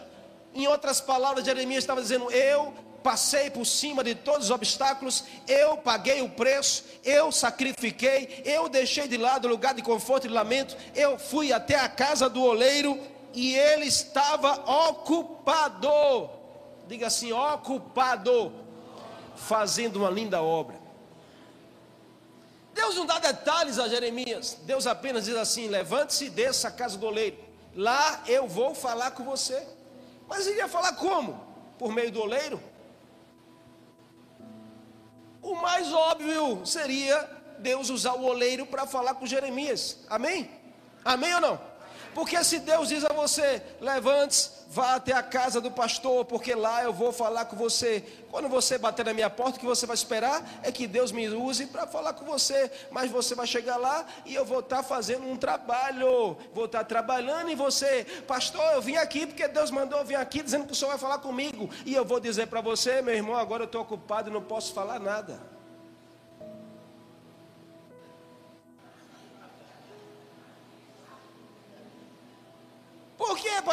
em 0.53 0.67
outras 0.67 0.99
palavras, 0.99 1.45
Jeremias 1.45 1.83
estava 1.83 2.01
dizendo: 2.01 2.29
Eu 2.31 2.73
passei 3.01 3.49
por 3.49 3.65
cima 3.65 4.03
de 4.03 4.15
todos 4.15 4.45
os 4.45 4.51
obstáculos, 4.51 5.23
eu 5.47 5.77
paguei 5.77 6.21
o 6.21 6.29
preço, 6.29 6.83
eu 7.03 7.31
sacrifiquei, 7.31 8.43
eu 8.45 8.69
deixei 8.69 9.07
de 9.07 9.17
lado 9.17 9.45
o 9.45 9.51
lugar 9.51 9.73
de 9.73 9.81
conforto 9.81 10.27
e 10.27 10.29
lamento, 10.29 10.75
eu 10.95 11.17
fui 11.17 11.51
até 11.51 11.75
a 11.75 11.89
casa 11.89 12.29
do 12.29 12.43
oleiro 12.43 12.99
e 13.33 13.55
ele 13.55 13.85
estava 13.85 14.53
ocupado. 14.89 16.29
Diga 16.87 17.07
assim, 17.07 17.31
ocupado, 17.31 18.51
fazendo 19.35 19.97
uma 19.97 20.09
linda 20.09 20.41
obra. 20.41 20.80
Deus 22.73 22.95
não 22.95 23.05
dá 23.05 23.19
detalhes 23.19 23.77
a 23.77 23.87
Jeremias, 23.87 24.57
Deus 24.63 24.87
apenas 24.87 25.25
diz 25.25 25.35
assim: 25.35 25.67
levante-se 25.67 26.25
e 26.25 26.29
desça 26.29 26.69
a 26.69 26.71
casa 26.71 26.97
do 26.97 27.05
oleiro, 27.05 27.37
lá 27.75 28.23
eu 28.27 28.47
vou 28.47 28.73
falar 28.73 29.11
com 29.11 29.23
você. 29.23 29.65
Mas 30.27 30.47
ele 30.47 30.57
ia 30.57 30.67
falar 30.67 30.93
como? 30.93 31.45
Por 31.77 31.91
meio 31.91 32.11
do 32.11 32.21
oleiro? 32.21 32.61
O 35.41 35.55
mais 35.55 35.91
óbvio 35.91 36.65
seria 36.65 37.27
Deus 37.59 37.89
usar 37.89 38.13
o 38.13 38.23
oleiro 38.23 38.65
para 38.65 38.85
falar 38.85 39.15
com 39.15 39.25
Jeremias. 39.25 39.97
Amém? 40.09 40.49
Amém 41.03 41.33
ou 41.35 41.41
não? 41.41 41.61
Porque 42.13 42.41
se 42.43 42.59
Deus 42.59 42.89
diz 42.89 43.03
a 43.03 43.13
você, 43.13 43.61
levante-se, 43.79 44.51
vá 44.71 44.95
até 44.95 45.11
a 45.11 45.21
casa 45.21 45.59
do 45.59 45.69
pastor, 45.69 46.23
porque 46.23 46.55
lá 46.55 46.81
eu 46.81 46.93
vou 46.93 47.11
falar 47.11 47.43
com 47.43 47.57
você. 47.57 48.01
Quando 48.31 48.47
você 48.47 48.77
bater 48.77 49.03
na 49.03 49.13
minha 49.13 49.29
porta, 49.29 49.57
o 49.57 49.59
que 49.59 49.65
você 49.65 49.85
vai 49.85 49.95
esperar 49.95 50.41
é 50.63 50.71
que 50.71 50.87
Deus 50.87 51.11
me 51.11 51.27
use 51.27 51.65
para 51.65 51.85
falar 51.85 52.13
com 52.13 52.23
você. 52.23 52.71
Mas 52.89 53.11
você 53.11 53.35
vai 53.35 53.45
chegar 53.45 53.75
lá 53.75 54.05
e 54.25 54.33
eu 54.33 54.45
vou 54.45 54.61
estar 54.61 54.77
tá 54.77 54.83
fazendo 54.83 55.27
um 55.27 55.35
trabalho. 55.35 56.37
Vou 56.53 56.65
estar 56.65 56.79
tá 56.79 56.85
trabalhando 56.85 57.51
e 57.51 57.55
você, 57.55 58.05
pastor, 58.25 58.63
eu 58.73 58.81
vim 58.81 58.95
aqui 58.95 59.27
porque 59.27 59.45
Deus 59.45 59.69
mandou 59.71 59.99
eu 59.99 60.05
vir 60.05 60.15
aqui 60.15 60.41
dizendo 60.41 60.65
que 60.65 60.71
o 60.71 60.75
senhor 60.75 60.91
vai 60.91 60.99
falar 60.99 61.17
comigo. 61.17 61.69
E 61.85 61.93
eu 61.93 62.05
vou 62.05 62.21
dizer 62.21 62.47
para 62.47 62.61
você, 62.61 63.01
meu 63.01 63.13
irmão, 63.13 63.35
agora 63.35 63.63
eu 63.63 63.65
estou 63.65 63.81
ocupado 63.81 64.29
e 64.29 64.33
não 64.33 64.41
posso 64.41 64.73
falar 64.73 65.01
nada. 65.01 65.60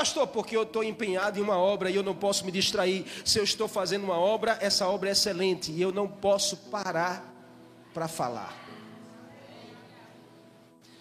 Pastor? 0.08 0.26
Porque 0.26 0.56
eu 0.56 0.62
estou 0.62 0.82
empenhado 0.82 1.38
em 1.38 1.42
uma 1.42 1.58
obra 1.58 1.90
e 1.90 1.94
eu 1.94 2.02
não 2.02 2.14
posso 2.14 2.44
me 2.44 2.50
distrair. 2.50 3.04
Se 3.24 3.38
eu 3.38 3.44
estou 3.44 3.68
fazendo 3.68 4.04
uma 4.04 4.18
obra, 4.18 4.58
essa 4.60 4.88
obra 4.88 5.10
é 5.10 5.12
excelente 5.12 5.70
e 5.70 5.82
eu 5.82 5.92
não 5.92 6.08
posso 6.08 6.56
parar 6.56 7.22
para 7.92 8.08
falar. 8.08 8.56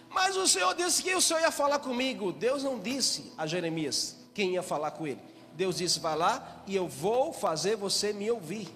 Mas 0.10 0.36
o 0.36 0.48
Senhor 0.48 0.76
disse 0.76 1.02
que 1.02 1.16
o 1.16 1.22
Senhor 1.22 1.40
ia 1.40 1.52
falar 1.52 1.80
comigo. 1.80 2.34
Deus 2.34 2.64
não 2.64 2.80
disse 2.80 3.32
a 3.38 3.48
Jeremias 3.48 4.18
quem 4.34 4.54
ia 4.54 4.64
falar 4.64 4.92
com 4.92 5.08
ele. 5.08 5.22
Deus 5.54 5.78
disse: 5.78 6.00
Vá 6.00 6.14
lá 6.14 6.64
e 6.68 6.76
eu 6.76 6.88
vou 6.88 7.32
fazer 7.32 7.78
você 7.78 8.12
me 8.12 8.30
ouvir. 8.30 8.68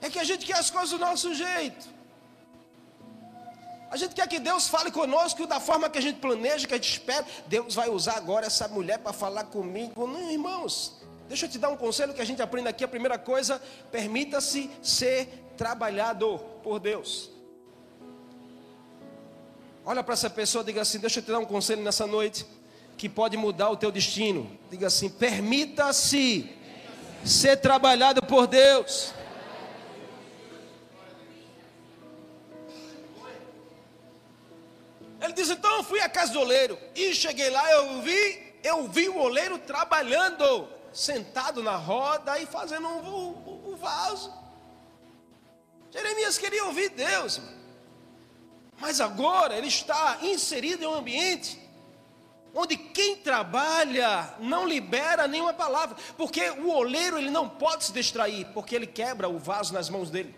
É 0.00 0.10
que 0.10 0.18
a 0.18 0.24
gente 0.24 0.44
quer 0.44 0.56
as 0.56 0.70
coisas 0.70 0.90
do 0.90 0.98
nosso 0.98 1.32
jeito. 1.32 1.86
A 3.92 3.96
gente 3.98 4.14
quer 4.14 4.26
que 4.26 4.38
Deus 4.38 4.68
fale 4.68 4.90
conosco 4.90 5.46
da 5.46 5.60
forma 5.60 5.90
que 5.90 5.98
a 5.98 6.00
gente 6.00 6.18
planeja, 6.18 6.66
que 6.66 6.72
a 6.72 6.78
gente 6.78 6.92
espera. 6.92 7.26
Deus 7.46 7.74
vai 7.74 7.90
usar 7.90 8.16
agora 8.16 8.46
essa 8.46 8.66
mulher 8.66 8.98
para 8.98 9.12
falar 9.12 9.44
comigo. 9.44 10.06
Não, 10.06 10.30
irmãos, 10.30 10.96
deixa 11.28 11.44
eu 11.44 11.50
te 11.50 11.58
dar 11.58 11.68
um 11.68 11.76
conselho 11.76 12.14
que 12.14 12.22
a 12.22 12.24
gente 12.24 12.40
aprende 12.40 12.68
aqui. 12.68 12.82
A 12.82 12.88
primeira 12.88 13.18
coisa, 13.18 13.60
permita-se 13.90 14.70
ser 14.82 15.28
trabalhado 15.58 16.40
por 16.62 16.80
Deus. 16.80 17.30
Olha 19.84 20.02
para 20.02 20.14
essa 20.14 20.30
pessoa, 20.30 20.64
diga 20.64 20.80
assim: 20.80 20.98
Deixa 20.98 21.20
eu 21.20 21.24
te 21.24 21.30
dar 21.30 21.38
um 21.38 21.44
conselho 21.44 21.82
nessa 21.82 22.06
noite 22.06 22.46
que 22.96 23.10
pode 23.10 23.36
mudar 23.36 23.68
o 23.68 23.76
teu 23.76 23.92
destino. 23.92 24.58
Diga 24.70 24.86
assim: 24.86 25.10
Permita-se 25.10 26.50
ser 27.26 27.58
trabalhado 27.58 28.22
por 28.22 28.46
Deus. 28.46 29.12
Ele 35.22 35.32
diz: 35.32 35.48
então 35.48 35.76
eu 35.76 35.84
fui 35.84 36.00
à 36.00 36.08
casa 36.08 36.32
do 36.32 36.40
oleiro 36.40 36.76
e 36.94 37.14
cheguei 37.14 37.48
lá, 37.48 37.70
eu 37.70 38.02
vi, 38.02 38.54
eu 38.64 38.88
vi 38.88 39.08
o 39.08 39.18
oleiro 39.18 39.56
trabalhando, 39.58 40.68
sentado 40.92 41.62
na 41.62 41.76
roda 41.76 42.38
e 42.40 42.46
fazendo 42.46 42.88
um, 42.88 43.08
um, 43.08 43.72
um 43.72 43.76
vaso. 43.76 44.34
Jeremias 45.92 46.38
queria 46.38 46.64
ouvir 46.64 46.88
Deus, 46.90 47.40
mas 48.80 49.00
agora 49.00 49.56
ele 49.56 49.68
está 49.68 50.18
inserido 50.22 50.82
em 50.82 50.86
um 50.86 50.94
ambiente 50.94 51.62
onde 52.54 52.76
quem 52.76 53.16
trabalha 53.16 54.34
não 54.38 54.66
libera 54.66 55.26
nenhuma 55.26 55.54
palavra, 55.54 55.96
porque 56.16 56.50
o 56.50 56.70
oleiro 56.70 57.16
ele 57.16 57.30
não 57.30 57.48
pode 57.48 57.84
se 57.84 57.92
distrair, 57.92 58.46
porque 58.52 58.74
ele 58.74 58.86
quebra 58.86 59.28
o 59.28 59.38
vaso 59.38 59.72
nas 59.72 59.88
mãos 59.88 60.10
dele. 60.10 60.34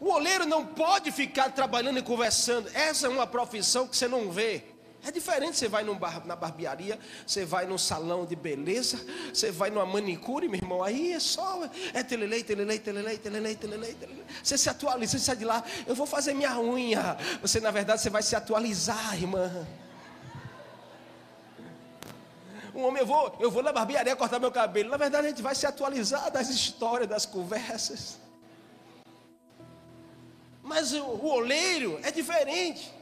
O 0.00 0.10
oleiro 0.10 0.46
não 0.46 0.64
pode 0.64 1.12
ficar 1.12 1.50
trabalhando 1.50 1.98
e 1.98 2.02
conversando. 2.02 2.70
Essa 2.72 3.06
é 3.06 3.10
uma 3.10 3.26
profissão 3.26 3.86
que 3.86 3.96
você 3.96 4.08
não 4.08 4.30
vê. 4.30 4.64
É 5.02 5.10
diferente, 5.10 5.56
você 5.56 5.66
vai 5.66 5.82
bar, 5.94 6.26
na 6.26 6.36
barbearia, 6.36 6.98
você 7.26 7.44
vai 7.44 7.64
num 7.64 7.78
salão 7.78 8.26
de 8.26 8.36
beleza, 8.36 9.00
você 9.32 9.50
vai 9.50 9.70
numa 9.70 9.86
manicure, 9.86 10.46
meu 10.46 10.58
irmão, 10.58 10.82
aí 10.82 11.12
é 11.12 11.20
só, 11.20 11.62
é 11.94 12.02
telelei, 12.02 12.44
telelei, 12.44 12.78
telelei, 12.78 13.16
telelei, 13.16 13.56
telelei, 13.56 13.94
telelei. 13.94 14.24
Você 14.42 14.58
se 14.58 14.68
atualiza, 14.68 15.18
você 15.18 15.24
sai 15.24 15.36
de 15.36 15.44
lá, 15.46 15.64
eu 15.86 15.94
vou 15.94 16.06
fazer 16.06 16.34
minha 16.34 16.58
unha. 16.60 17.16
Você, 17.40 17.60
na 17.60 17.70
verdade, 17.70 18.02
você 18.02 18.10
vai 18.10 18.22
se 18.22 18.36
atualizar, 18.36 19.14
irmã. 19.14 19.66
Um 22.74 22.84
homem, 22.84 23.00
eu 23.00 23.06
vou, 23.06 23.36
eu 23.40 23.50
vou 23.50 23.62
na 23.62 23.72
barbearia 23.72 24.14
cortar 24.14 24.38
meu 24.38 24.52
cabelo. 24.52 24.90
Na 24.90 24.98
verdade, 24.98 25.26
a 25.26 25.30
gente 25.30 25.42
vai 25.42 25.54
se 25.54 25.66
atualizar 25.66 26.30
das 26.30 26.50
histórias, 26.50 27.08
das 27.08 27.24
conversas. 27.24 28.18
Mas 30.70 30.92
o, 30.92 31.26
oleiro 31.26 31.98
é 32.04 32.12
diferente. 32.12 32.94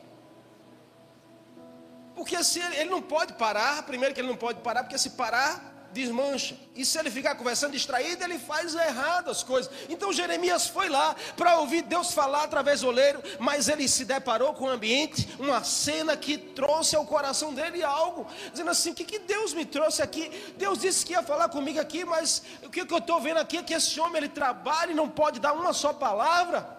Porque 2.16 2.42
se 2.42 2.58
ele, 2.60 2.76
ele 2.76 2.90
não 2.90 3.02
pode 3.02 3.34
parar, 3.34 3.82
primeiro 3.82 4.14
que 4.14 4.22
ele 4.22 4.28
não 4.28 4.38
pode 4.38 4.60
parar, 4.60 4.84
porque 4.84 4.96
se 4.96 5.10
parar, 5.10 5.52
desmancha. 5.92 6.56
E 6.74 6.82
se 6.82 6.98
ele 6.98 7.10
ficar 7.10 7.34
conversando 7.34 7.72
distraído, 7.72 8.24
ele 8.24 8.38
faz 8.38 8.74
errado 8.74 9.30
as 9.30 9.42
coisas. 9.42 9.70
Então 9.90 10.14
Jeremias 10.14 10.66
foi 10.66 10.88
lá 10.88 11.14
para 11.36 11.58
ouvir 11.58 11.82
Deus 11.82 12.14
falar 12.14 12.44
através 12.44 12.80
do 12.80 12.88
oleiro, 12.88 13.22
mas 13.38 13.68
ele 13.68 13.86
se 13.86 14.06
deparou 14.06 14.54
com 14.54 14.64
um 14.64 14.70
ambiente, 14.70 15.28
uma 15.38 15.62
cena 15.62 16.16
que 16.16 16.38
trouxe 16.38 16.96
ao 16.96 17.04
coração 17.04 17.52
dele 17.52 17.82
algo, 17.82 18.26
dizendo 18.50 18.70
assim: 18.70 18.92
o 18.92 18.94
que, 18.94 19.04
que 19.04 19.18
Deus 19.18 19.52
me 19.52 19.66
trouxe 19.66 20.00
aqui? 20.00 20.30
Deus 20.56 20.78
disse 20.78 21.04
que 21.04 21.12
ia 21.12 21.22
falar 21.22 21.50
comigo 21.50 21.78
aqui, 21.78 22.02
mas 22.02 22.42
o 22.62 22.70
que, 22.70 22.86
que 22.86 22.94
eu 22.94 22.98
estou 22.98 23.20
vendo 23.20 23.40
aqui 23.40 23.58
é 23.58 23.62
que 23.62 23.74
esse 23.74 24.00
homem 24.00 24.16
ele 24.16 24.30
trabalha 24.30 24.90
e 24.90 24.94
não 24.94 25.08
pode 25.10 25.38
dar 25.38 25.52
uma 25.52 25.74
só 25.74 25.92
palavra. 25.92 26.77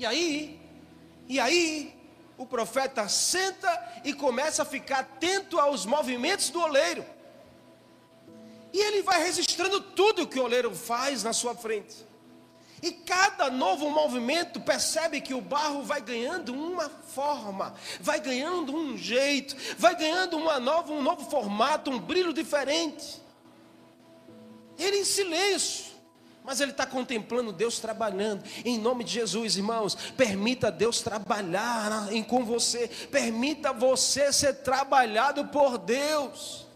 E 0.00 0.06
aí, 0.06 0.58
e 1.28 1.38
aí, 1.38 1.94
o 2.38 2.46
profeta 2.46 3.06
senta 3.06 4.00
e 4.02 4.14
começa 4.14 4.62
a 4.62 4.64
ficar 4.64 5.00
atento 5.00 5.60
aos 5.60 5.84
movimentos 5.84 6.48
do 6.48 6.58
oleiro. 6.58 7.04
E 8.72 8.78
ele 8.80 9.02
vai 9.02 9.22
registrando 9.22 9.78
tudo 9.78 10.26
que 10.26 10.40
o 10.40 10.44
oleiro 10.44 10.74
faz 10.74 11.22
na 11.22 11.34
sua 11.34 11.54
frente. 11.54 11.94
E 12.82 12.92
cada 12.92 13.50
novo 13.50 13.90
movimento 13.90 14.58
percebe 14.58 15.20
que 15.20 15.34
o 15.34 15.40
barro 15.42 15.82
vai 15.82 16.00
ganhando 16.00 16.54
uma 16.54 16.88
forma, 16.88 17.74
vai 18.00 18.20
ganhando 18.20 18.74
um 18.74 18.96
jeito, 18.96 19.54
vai 19.76 19.94
ganhando 19.94 20.38
uma 20.38 20.58
nova, 20.58 20.94
um 20.94 21.02
novo 21.02 21.28
formato, 21.28 21.90
um 21.90 21.98
brilho 21.98 22.32
diferente. 22.32 23.20
Ele 24.78 25.00
em 25.00 25.04
silêncio, 25.04 25.89
mas 26.44 26.60
ele 26.60 26.70
está 26.70 26.86
contemplando 26.86 27.52
Deus 27.52 27.78
trabalhando. 27.78 28.42
Em 28.64 28.78
nome 28.78 29.04
de 29.04 29.12
Jesus, 29.12 29.56
irmãos, 29.56 29.94
permita 30.16 30.70
Deus 30.70 31.00
trabalhar 31.00 32.12
em, 32.12 32.22
com 32.22 32.44
você, 32.44 32.88
permita 33.10 33.72
você 33.72 34.32
ser 34.32 34.54
trabalhado 34.54 35.46
por 35.48 35.78
Deus. 35.78 36.66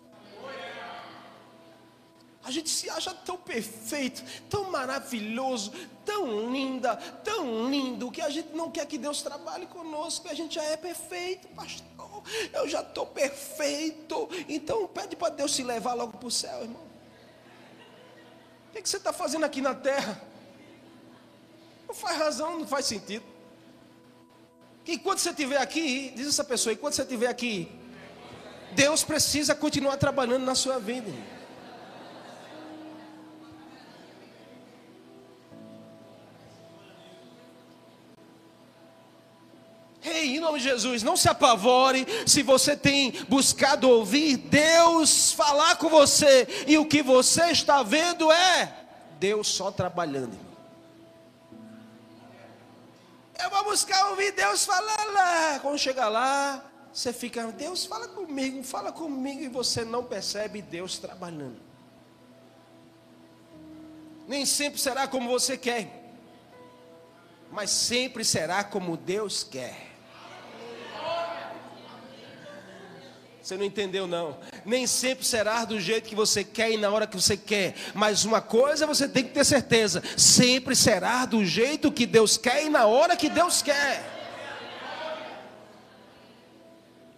A 2.44 2.50
gente 2.50 2.68
se 2.68 2.90
acha 2.90 3.14
tão 3.14 3.38
perfeito, 3.38 4.22
tão 4.50 4.70
maravilhoso, 4.70 5.72
tão 6.04 6.52
linda, 6.52 6.94
tão 7.24 7.70
lindo, 7.70 8.10
que 8.10 8.20
a 8.20 8.28
gente 8.28 8.54
não 8.54 8.70
quer 8.70 8.84
que 8.86 8.98
Deus 8.98 9.22
trabalhe 9.22 9.66
conosco, 9.66 10.28
a 10.28 10.34
gente 10.34 10.56
já 10.56 10.62
é 10.62 10.76
perfeito, 10.76 11.48
pastor. 11.48 12.22
Eu 12.52 12.68
já 12.68 12.82
estou 12.82 13.06
perfeito. 13.06 14.28
Então 14.46 14.86
pede 14.86 15.16
para 15.16 15.30
Deus 15.30 15.54
se 15.54 15.62
levar 15.62 15.94
logo 15.94 16.18
para 16.18 16.28
o 16.28 16.30
céu, 16.30 16.62
irmão. 16.62 16.93
Que, 18.74 18.82
que 18.82 18.88
você 18.88 18.96
está 18.96 19.12
fazendo 19.12 19.44
aqui 19.44 19.60
na 19.60 19.72
terra? 19.72 20.20
Não 21.86 21.94
faz 21.94 22.18
razão, 22.18 22.58
não 22.58 22.66
faz 22.66 22.86
sentido. 22.86 23.24
Que 24.84 24.94
enquanto 24.94 25.20
você 25.20 25.30
estiver 25.30 25.58
aqui, 25.58 26.12
diz 26.16 26.26
essa 26.26 26.42
pessoa, 26.42 26.72
enquanto 26.72 26.94
você 26.94 27.02
estiver 27.02 27.28
aqui, 27.28 27.70
Deus 28.72 29.04
precisa 29.04 29.54
continuar 29.54 29.96
trabalhando 29.96 30.44
na 30.44 30.56
sua 30.56 30.80
vida. 30.80 31.08
Ei, 40.02 40.36
em 40.36 40.40
nome 40.40 40.58
de 40.58 40.64
Jesus, 40.64 41.02
não 41.04 41.16
se 41.16 41.28
apavore 41.28 42.04
se 42.26 42.42
você 42.42 42.76
tem 42.76 43.12
buscado 43.28 43.88
ouvir 43.88 44.36
Deus 44.36 44.83
falar 45.06 45.76
com 45.76 45.88
você 45.88 46.46
e 46.66 46.78
o 46.78 46.86
que 46.86 47.02
você 47.02 47.50
está 47.50 47.82
vendo 47.82 48.30
é 48.30 48.72
Deus 49.18 49.48
só 49.48 49.70
trabalhando. 49.70 50.38
Eu 53.42 53.50
vou 53.50 53.64
buscar 53.64 54.10
ouvir 54.10 54.32
Deus 54.32 54.64
falar 54.64 55.04
lá. 55.12 55.58
Quando 55.60 55.78
chega 55.78 56.08
lá, 56.08 56.64
você 56.92 57.12
fica, 57.12 57.46
Deus 57.48 57.84
fala 57.84 58.08
comigo, 58.08 58.62
fala 58.62 58.92
comigo 58.92 59.42
e 59.42 59.48
você 59.48 59.84
não 59.84 60.04
percebe 60.04 60.62
Deus 60.62 60.98
trabalhando. 60.98 61.60
Nem 64.26 64.46
sempre 64.46 64.80
será 64.80 65.06
como 65.06 65.28
você 65.28 65.58
quer, 65.58 66.14
mas 67.50 67.70
sempre 67.70 68.24
será 68.24 68.64
como 68.64 68.96
Deus 68.96 69.42
quer. 69.42 69.94
Você 73.42 73.58
não 73.58 73.64
entendeu, 73.64 74.06
não. 74.06 74.38
Nem 74.64 74.86
sempre 74.86 75.24
será 75.24 75.64
do 75.64 75.78
jeito 75.78 76.08
que 76.08 76.14
você 76.14 76.42
quer 76.42 76.72
e 76.72 76.76
na 76.76 76.90
hora 76.90 77.06
que 77.06 77.16
você 77.16 77.36
quer. 77.36 77.74
Mas 77.94 78.24
uma 78.24 78.40
coisa 78.40 78.86
você 78.86 79.06
tem 79.08 79.24
que 79.24 79.32
ter 79.32 79.44
certeza: 79.44 80.02
sempre 80.16 80.74
será 80.74 81.26
do 81.26 81.44
jeito 81.44 81.92
que 81.92 82.06
Deus 82.06 82.36
quer 82.36 82.64
e 82.64 82.68
na 82.68 82.86
hora 82.86 83.16
que 83.16 83.28
Deus 83.28 83.62
quer. 83.62 84.14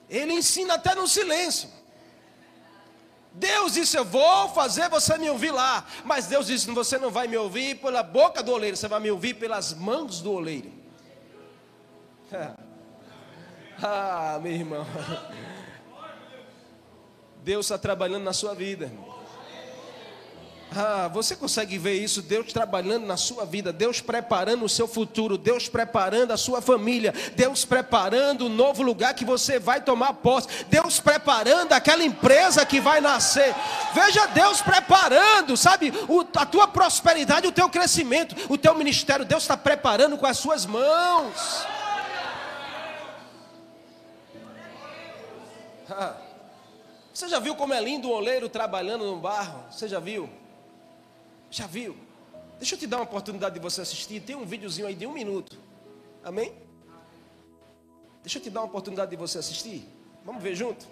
Ele 0.08 0.32
ensina 0.32 0.74
até 0.74 0.94
no 0.94 1.06
silêncio. 1.06 1.68
Deus 3.32 3.74
disse: 3.74 3.96
Eu 3.96 4.04
vou 4.04 4.48
fazer 4.48 4.88
você 4.88 5.18
me 5.18 5.28
ouvir 5.28 5.50
lá. 5.50 5.86
Mas 6.04 6.26
Deus 6.26 6.46
disse: 6.46 6.70
Você 6.70 6.98
não 6.98 7.10
vai 7.10 7.28
me 7.28 7.36
ouvir 7.36 7.76
pela 7.76 8.02
boca 8.02 8.42
do 8.42 8.52
oleiro, 8.52 8.76
você 8.76 8.88
vai 8.88 9.00
me 9.00 9.10
ouvir 9.10 9.34
pelas 9.34 9.74
mãos 9.74 10.20
do 10.20 10.32
oleiro. 10.32 10.72
ah, 13.82 14.38
meu 14.42 14.52
irmão. 14.52 14.86
Deus 17.46 17.66
está 17.66 17.78
trabalhando 17.78 18.24
na 18.24 18.32
sua 18.32 18.56
vida. 18.56 18.90
Ah, 20.74 21.08
você 21.14 21.36
consegue 21.36 21.78
ver 21.78 21.92
isso? 21.92 22.20
Deus 22.20 22.52
trabalhando 22.52 23.06
na 23.06 23.16
sua 23.16 23.44
vida, 23.44 23.72
Deus 23.72 24.00
preparando 24.00 24.64
o 24.64 24.68
seu 24.68 24.88
futuro, 24.88 25.38
Deus 25.38 25.68
preparando 25.68 26.32
a 26.32 26.36
sua 26.36 26.60
família, 26.60 27.14
Deus 27.36 27.64
preparando 27.64 28.46
o 28.46 28.48
novo 28.48 28.82
lugar 28.82 29.14
que 29.14 29.24
você 29.24 29.60
vai 29.60 29.80
tomar 29.80 30.14
posse, 30.14 30.48
Deus 30.68 30.98
preparando 30.98 31.72
aquela 31.72 32.02
empresa 32.02 32.66
que 32.66 32.80
vai 32.80 33.00
nascer. 33.00 33.54
Veja 33.94 34.26
Deus 34.26 34.60
preparando, 34.60 35.56
sabe, 35.56 35.92
o, 36.08 36.26
a 36.34 36.44
tua 36.44 36.66
prosperidade, 36.66 37.46
o 37.46 37.52
teu 37.52 37.68
crescimento, 37.68 38.34
o 38.48 38.58
teu 38.58 38.74
ministério, 38.74 39.24
Deus 39.24 39.44
está 39.44 39.56
preparando 39.56 40.18
com 40.18 40.26
as 40.26 40.36
suas 40.36 40.66
mãos. 40.66 41.64
Ah. 45.88 46.25
Você 47.16 47.30
já 47.30 47.38
viu 47.38 47.56
como 47.56 47.72
é 47.72 47.80
lindo 47.80 48.10
o 48.10 48.12
oleiro 48.12 48.46
trabalhando 48.46 49.06
no 49.06 49.16
barro? 49.18 49.64
Você 49.72 49.88
já 49.88 49.98
viu? 49.98 50.28
Já 51.50 51.66
viu? 51.66 51.96
Deixa 52.58 52.74
eu 52.74 52.78
te 52.78 52.86
dar 52.86 52.98
uma 52.98 53.04
oportunidade 53.04 53.54
de 53.54 53.60
você 53.62 53.80
assistir. 53.80 54.20
Tem 54.20 54.36
um 54.36 54.44
videozinho 54.44 54.86
aí 54.86 54.94
de 54.94 55.06
um 55.06 55.12
minuto. 55.14 55.56
Amém? 56.22 56.52
Deixa 58.22 58.36
eu 58.36 58.42
te 58.42 58.50
dar 58.50 58.60
uma 58.60 58.66
oportunidade 58.66 59.12
de 59.12 59.16
você 59.16 59.38
assistir. 59.38 59.88
Vamos 60.26 60.42
ver 60.42 60.54
junto? 60.54 60.86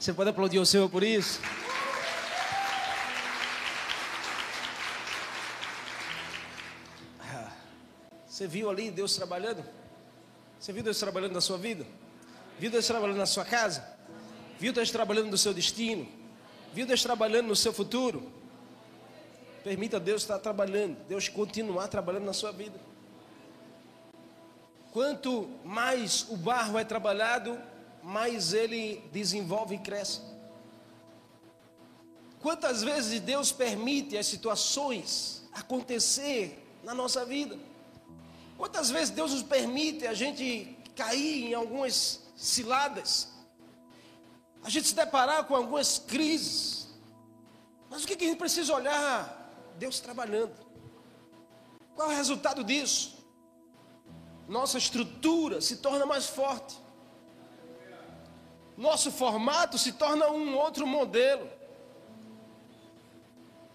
Você 0.00 0.14
pode 0.14 0.30
aplaudir 0.30 0.58
o 0.58 0.64
Senhor 0.64 0.88
por 0.88 1.02
isso? 1.02 1.42
Ah, 7.20 7.52
você 8.26 8.46
viu 8.46 8.70
ali 8.70 8.90
Deus 8.90 9.14
trabalhando? 9.14 9.62
Você 10.58 10.72
viu 10.72 10.82
Deus 10.82 10.98
trabalhando 10.98 11.32
na 11.32 11.42
sua 11.42 11.58
vida? 11.58 11.86
Viu 12.58 12.70
Deus 12.70 12.86
trabalhando 12.86 13.18
na 13.18 13.26
sua 13.26 13.44
casa? 13.44 13.86
Viu 14.58 14.72
Deus 14.72 14.90
trabalhando 14.90 15.28
no 15.28 15.36
seu 15.36 15.52
destino? 15.52 16.08
Viu 16.72 16.86
Deus 16.86 17.02
trabalhando 17.02 17.48
no 17.48 17.56
seu 17.56 17.74
futuro? 17.74 18.32
Permita 19.62 20.00
Deus 20.00 20.22
estar 20.22 20.38
trabalhando, 20.38 20.96
Deus 21.08 21.28
continuar 21.28 21.88
trabalhando 21.88 22.24
na 22.24 22.32
sua 22.32 22.52
vida. 22.52 22.80
Quanto 24.92 25.46
mais 25.62 26.26
o 26.30 26.38
barro 26.38 26.78
é 26.78 26.84
trabalhado, 26.84 27.60
mais 28.02 28.52
ele 28.52 29.02
desenvolve 29.12 29.74
e 29.74 29.78
cresce. 29.78 30.20
Quantas 32.40 32.82
vezes 32.82 33.20
Deus 33.20 33.52
permite 33.52 34.16
as 34.16 34.26
situações 34.26 35.42
acontecer 35.52 36.66
na 36.82 36.94
nossa 36.94 37.24
vida? 37.24 37.58
Quantas 38.56 38.90
vezes 38.90 39.10
Deus 39.10 39.32
nos 39.32 39.42
permite 39.42 40.06
a 40.06 40.14
gente 40.14 40.76
cair 40.94 41.48
em 41.48 41.54
algumas 41.54 42.20
ciladas, 42.36 43.28
a 44.62 44.68
gente 44.68 44.88
se 44.88 44.94
deparar 44.94 45.44
com 45.44 45.54
algumas 45.54 45.98
crises. 45.98 46.88
Mas 47.88 48.04
o 48.04 48.06
que, 48.06 48.14
a 48.14 48.28
gente 48.28 48.38
precisa 48.38 48.74
olhar? 48.74 49.36
Deus 49.78 50.00
trabalhando. 50.00 50.54
Qual 51.94 52.10
é 52.10 52.14
o 52.14 52.16
resultado 52.16 52.62
disso? 52.62 53.18
Nossa 54.46 54.78
estrutura 54.78 55.60
se 55.60 55.76
torna 55.76 56.04
mais 56.04 56.26
forte. 56.26 56.78
Nosso 58.76 59.10
formato 59.10 59.76
se 59.76 59.92
torna 59.92 60.30
um 60.30 60.56
outro 60.56 60.86
modelo. 60.86 61.48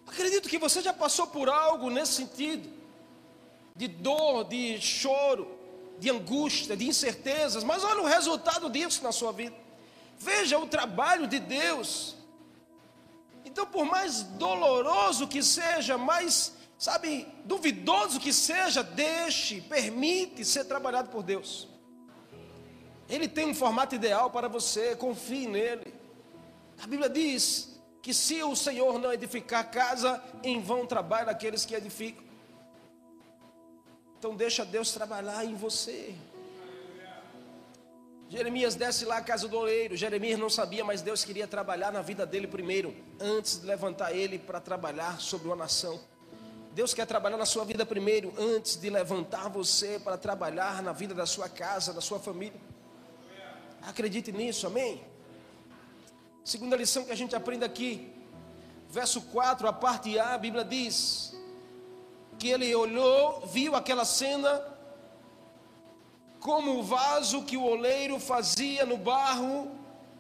Acredito 0.08 0.50
que 0.50 0.58
você 0.58 0.82
já 0.82 0.94
passou 0.94 1.28
por 1.28 1.50
algo 1.50 1.90
nesse 1.90 2.14
sentido, 2.14 2.70
de 3.76 3.88
dor, 3.88 4.46
de 4.46 4.80
choro, 4.80 5.48
de 6.00 6.10
angústia, 6.10 6.76
de 6.76 6.88
incertezas, 6.88 7.64
mas 7.64 7.84
olha 7.84 8.02
o 8.02 8.06
resultado 8.06 8.70
disso 8.70 9.04
na 9.04 9.12
sua 9.12 9.32
vida. 9.32 9.56
Veja 10.18 10.58
o 10.58 10.68
trabalho 10.68 11.28
de 11.28 11.40
Deus. 11.40 12.16
Então, 13.44 13.66
por 13.66 13.86
mais 13.86 14.24
doloroso 14.24 15.28
que 15.28 15.42
seja, 15.44 15.98
mais, 15.98 16.54
sabe, 16.78 17.28
duvidoso 17.44 18.20
que 18.20 18.34
seja, 18.34 18.84
deixe, 18.84 19.62
permite 19.62 20.44
ser 20.44 20.66
trabalhado 20.66 21.10
por 21.10 21.24
Deus. 21.24 21.68
Ele 23.10 23.28
tem 23.28 23.46
um 23.46 23.56
formato 23.56 23.96
ideal 23.96 24.30
para 24.30 24.48
você, 24.48 24.96
confie 24.96 25.48
nele. 25.48 25.94
A 26.82 26.88
Bíblia 26.88 27.10
diz 27.10 27.80
que 28.02 28.14
se 28.14 28.44
o 28.44 28.56
Senhor 28.56 29.00
não 29.00 29.14
edificar 29.14 29.70
casa, 29.72 30.22
em 30.44 30.62
vão 30.62 30.86
trabalham 30.86 31.30
aqueles 31.30 31.66
que 31.66 31.76
edificam. 31.76 32.24
Então 34.18 34.36
deixa 34.36 34.66
Deus 34.66 34.92
trabalhar 34.92 35.46
em 35.46 35.56
você. 35.56 36.16
Jeremias 38.28 38.74
desce 38.74 39.06
lá 39.06 39.18
à 39.18 39.22
casa 39.22 39.48
do 39.48 39.58
oleiro. 39.58 39.96
Jeremias 39.96 40.40
não 40.40 40.50
sabia, 40.50 40.84
mas 40.84 41.02
Deus 41.02 41.24
queria 41.24 41.48
trabalhar 41.48 41.92
na 41.92 42.02
vida 42.02 42.26
dele 42.26 42.48
primeiro, 42.48 42.96
antes 43.20 43.60
de 43.60 43.68
levantar 43.68 44.14
ele 44.14 44.40
para 44.40 44.60
trabalhar 44.60 45.20
sobre 45.20 45.48
uma 45.48 45.56
nação. 45.56 46.00
Deus 46.74 46.94
quer 46.94 47.06
trabalhar 47.06 47.38
na 47.38 47.46
sua 47.46 47.64
vida 47.64 47.86
primeiro, 47.86 48.34
antes 48.38 48.76
de 48.76 48.90
levantar 48.90 49.48
você 49.48 50.00
para 50.00 50.18
trabalhar 50.18 50.82
na 50.82 50.92
vida 50.92 51.14
da 51.14 51.26
sua 51.26 51.48
casa, 51.48 51.94
da 51.94 52.02
sua 52.02 52.20
família. 52.20 52.60
Acredite 53.86 54.32
nisso, 54.32 54.68
amém? 54.68 55.04
Segunda 56.44 56.76
lição 56.76 57.06
que 57.06 57.12
a 57.12 57.16
gente 57.16 57.36
aprende 57.36 57.64
aqui, 57.64 58.12
verso 58.90 59.22
4, 59.22 59.68
a 59.68 59.74
parte 59.74 60.18
A, 60.18 60.34
a 60.34 60.38
Bíblia 60.38 60.64
diz: 60.64 61.36
que 62.40 62.50
ele 62.50 62.74
olhou, 62.76 63.42
viu 63.46 63.76
aquela 63.76 64.06
cena, 64.06 64.62
como 66.40 66.80
o 66.80 66.84
vaso 66.84 67.44
que 67.44 67.58
o 67.58 67.64
oleiro 67.64 68.20
fazia 68.20 68.86
no 68.86 68.98
barro, 68.98 69.72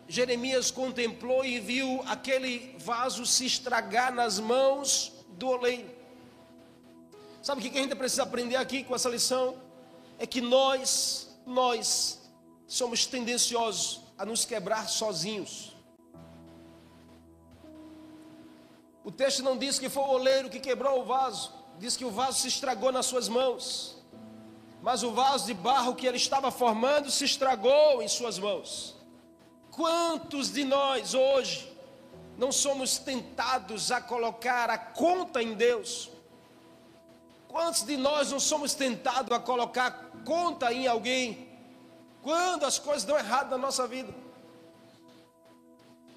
Jeremias 0.08 0.71
contemplou 0.71 1.43
e 1.43 1.60
viu 1.60 2.04
aquele 2.08 2.75
vaso 2.80 3.25
se 3.25 3.45
estragar 3.45 4.13
nas 4.13 4.39
mãos 4.39 5.12
do 5.30 5.47
oleiro. 5.47 5.89
Sabe 7.41 7.62
o 7.62 7.63
que 7.63 7.78
a 7.78 7.82
gente 7.82 7.95
precisa 7.95 8.23
aprender 8.23 8.56
aqui 8.56 8.84
com 8.84 8.95
essa 8.95 9.10
lição? 9.10 9.56
É 10.17 10.25
que 10.25 10.41
nós, 10.41 11.30
nós, 11.45 12.24
somos 12.67 13.06
tendenciosos 13.06 14.01
a 14.17 14.25
nos 14.25 14.45
quebrar 14.45 14.88
sozinhos. 14.88 15.75
O 19.04 19.12
texto 19.12 19.43
não 19.43 19.58
diz 19.58 19.78
que 19.78 19.89
foi 19.89 20.04
o 20.04 20.10
oleiro 20.10 20.49
que 20.49 20.60
quebrou 20.60 21.01
o 21.01 21.06
vaso 21.06 21.65
diz 21.78 21.97
que 21.97 22.06
o 22.06 22.12
vaso 22.12 22.39
se 22.39 22.47
estragou 22.47 22.91
nas 22.91 23.06
suas 23.06 23.28
mãos, 23.28 23.97
mas 24.82 25.04
o 25.04 25.12
vaso 25.12 25.45
de 25.45 25.54
barro 25.54 25.95
que 25.95 26.06
ele 26.06 26.17
estava 26.17 26.51
formando 26.51 27.10
se 27.10 27.25
estragou 27.25 28.01
em 28.01 28.08
suas 28.08 28.38
mãos. 28.38 28.95
Quantos 29.71 30.51
de 30.51 30.63
nós 30.63 31.13
hoje 31.13 31.71
não 32.38 32.51
somos 32.51 32.97
tentados 32.97 33.91
a 33.91 33.99
colocar 33.99 34.69
a 34.69 34.78
conta 34.78 35.41
em 35.41 35.54
Deus? 35.54 36.10
Quantos 37.47 37.84
de 37.84 37.97
nós 37.97 38.32
não 38.32 38.39
somos 38.39 38.73
tentados 38.73 39.32
a 39.32 39.39
colocar 39.39 40.12
conta 40.23 40.71
em 40.71 40.88
alguém? 40.88 41.44
Quando 42.25 42.63
as 42.65 42.79
coisas 42.79 43.03
dão 43.03 43.15
errado 43.23 43.51
na 43.51 43.57
nossa 43.65 43.85
vida? 43.85 44.11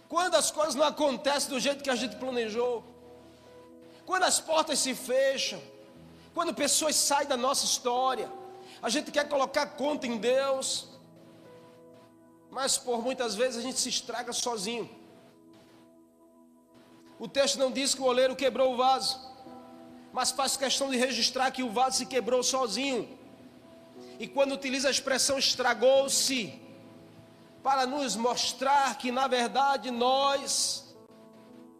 Quando 0.09 0.37
as 0.37 0.51
coisas 0.51 0.75
não 0.75 0.87
acontecem 0.87 1.51
do 1.51 1.61
jeito 1.61 1.85
que 1.85 1.90
a 1.90 1.94
gente 1.94 2.16
planejou? 2.16 2.83
Quando 4.07 4.23
as 4.23 4.40
portas 4.40 4.79
se 4.79 4.94
fecham, 4.94 5.61
quando 6.33 6.55
pessoas 6.55 6.97
saem 6.97 7.29
da 7.29 7.37
nossa 7.37 7.66
história, 7.66 8.33
a 8.81 8.88
gente 8.88 9.11
quer 9.11 9.29
colocar 9.29 9.66
conta 9.66 10.07
em 10.07 10.16
Deus, 10.16 10.88
mas 12.51 12.79
por 12.79 13.03
muitas 13.03 13.35
vezes 13.35 13.59
a 13.59 13.62
gente 13.62 13.79
se 13.79 13.90
estraga 13.90 14.33
sozinho. 14.33 14.88
O 17.18 17.29
texto 17.29 17.59
não 17.59 17.71
diz 17.71 17.94
que 17.94 18.01
o 18.01 18.07
oleiro 18.07 18.35
quebrou 18.35 18.73
o 18.73 18.79
vaso, 18.79 19.21
mas 20.11 20.31
faz 20.31 20.57
questão 20.57 20.88
de 20.88 20.97
registrar 20.97 21.51
que 21.51 21.62
o 21.62 21.71
vaso 21.71 21.99
se 21.99 22.07
quebrou 22.07 22.42
sozinho. 22.42 23.18
E 24.19 24.27
quando 24.27 24.53
utiliza 24.53 24.89
a 24.89 24.91
expressão 24.91 25.39
estragou-se, 25.39 26.61
para 27.63 27.87
nos 27.87 28.17
mostrar 28.17 28.99
que 28.99 29.13
na 29.13 29.27
verdade 29.27 29.91
nós 29.91 30.89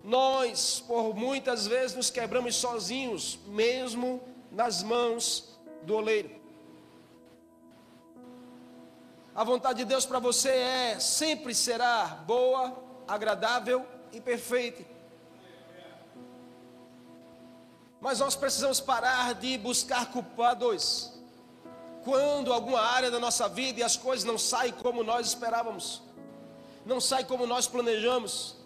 nós, 0.03 0.83
por 0.87 1.15
muitas 1.15 1.67
vezes, 1.67 1.95
nos 1.95 2.09
quebramos 2.09 2.57
sozinhos, 2.57 3.39
mesmo 3.47 4.23
nas 4.51 4.83
mãos 4.83 5.59
do 5.83 5.95
oleiro. 5.97 6.31
A 9.35 9.45
vontade 9.45 9.81
de 9.81 9.85
Deus 9.85 10.07
para 10.07 10.19
você 10.19 10.49
é 10.49 10.99
sempre 10.99 11.55
será 11.55 12.07
boa, 12.27 12.83
agradável 13.07 13.87
e 14.13 14.21
perfeita. 14.21 14.83
Mas 18.01 18.21
nós 18.21 18.35
precisamos 18.35 18.81
parar 18.81 19.35
de 19.35 19.59
buscar 19.59 20.11
culpados 20.11 21.18
quando 22.05 22.53
alguma 22.53 22.81
área 22.81 23.11
da 23.11 23.19
nossa 23.19 23.49
vida 23.49 23.81
e 23.81 23.83
as 23.83 23.97
coisas 23.97 24.25
não 24.25 24.39
saem 24.39 24.73
como 24.73 25.03
nós 25.05 25.27
esperávamos, 25.27 26.03
não 26.85 27.01
saem 27.01 27.25
como 27.27 27.47
nós 27.47 27.67
planejamos. 27.67 28.57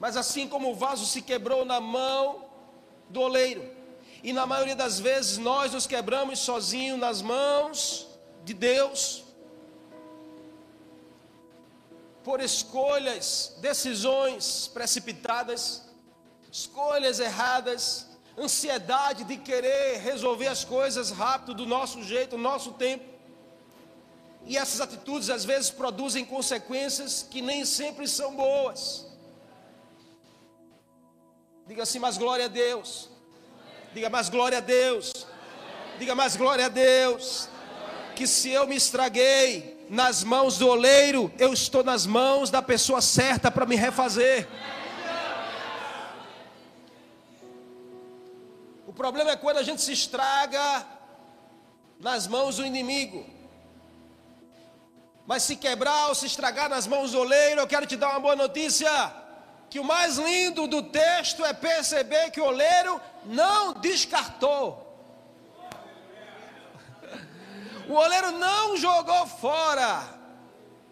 Mas 0.00 0.16
assim 0.16 0.48
como 0.48 0.70
o 0.70 0.74
vaso 0.74 1.06
se 1.06 1.22
quebrou 1.22 1.64
na 1.64 1.80
mão 1.80 2.44
do 3.08 3.20
oleiro, 3.20 3.70
e 4.22 4.32
na 4.32 4.46
maioria 4.46 4.74
das 4.74 4.98
vezes 4.98 5.38
nós 5.38 5.72
nos 5.72 5.86
quebramos 5.86 6.38
sozinhos 6.38 6.98
nas 6.98 7.20
mãos 7.20 8.06
de 8.42 8.54
Deus, 8.54 9.22
por 12.22 12.40
escolhas, 12.40 13.54
decisões 13.60 14.66
precipitadas, 14.68 15.82
escolhas 16.50 17.20
erradas, 17.20 18.08
ansiedade 18.38 19.24
de 19.24 19.36
querer 19.36 19.98
resolver 20.00 20.48
as 20.48 20.64
coisas 20.64 21.10
rápido, 21.10 21.54
do 21.54 21.66
nosso 21.66 22.02
jeito, 22.02 22.36
do 22.36 22.42
nosso 22.42 22.72
tempo. 22.72 23.04
E 24.46 24.56
essas 24.56 24.80
atitudes 24.80 25.30
às 25.30 25.44
vezes 25.44 25.70
produzem 25.70 26.24
consequências 26.24 27.26
que 27.28 27.40
nem 27.40 27.64
sempre 27.64 28.06
são 28.06 28.34
boas. 28.34 29.06
Diga 31.66 31.82
assim, 31.84 31.98
mas 31.98 32.18
glória 32.18 32.44
a 32.44 32.48
Deus. 32.48 33.08
Diga 33.94 34.10
mais 34.10 34.28
glória 34.28 34.58
a 34.58 34.60
Deus. 34.60 35.26
Diga 35.98 36.14
mais 36.14 36.36
glória 36.36 36.66
a 36.66 36.68
Deus. 36.68 37.48
Que 38.14 38.26
se 38.26 38.50
eu 38.50 38.66
me 38.66 38.76
estraguei 38.76 39.86
nas 39.88 40.22
mãos 40.22 40.58
do 40.58 40.68
oleiro, 40.68 41.32
eu 41.38 41.52
estou 41.52 41.82
nas 41.82 42.04
mãos 42.04 42.50
da 42.50 42.60
pessoa 42.60 43.00
certa 43.00 43.50
para 43.50 43.64
me 43.64 43.76
refazer. 43.76 44.46
Problema 48.94 49.32
é 49.32 49.36
quando 49.36 49.58
a 49.58 49.62
gente 49.62 49.82
se 49.82 49.92
estraga 49.92 50.86
nas 51.98 52.26
mãos 52.26 52.56
do 52.56 52.66
inimigo. 52.66 53.24
Mas 55.26 55.42
se 55.42 55.56
quebrar 55.56 56.08
ou 56.08 56.14
se 56.14 56.26
estragar 56.26 56.68
nas 56.68 56.86
mãos 56.86 57.12
do 57.12 57.18
oleiro, 57.18 57.60
eu 57.60 57.66
quero 57.66 57.86
te 57.86 57.96
dar 57.96 58.10
uma 58.10 58.20
boa 58.20 58.36
notícia. 58.36 58.90
Que 59.70 59.80
o 59.80 59.84
mais 59.84 60.18
lindo 60.18 60.66
do 60.66 60.82
texto 60.82 61.44
é 61.44 61.52
perceber 61.52 62.30
que 62.30 62.40
o 62.40 62.44
oleiro 62.44 63.00
não 63.24 63.72
descartou. 63.74 64.82
O 67.86 67.92
oleiro 67.92 68.32
não 68.32 68.78
jogou 68.78 69.26
fora. 69.26 70.02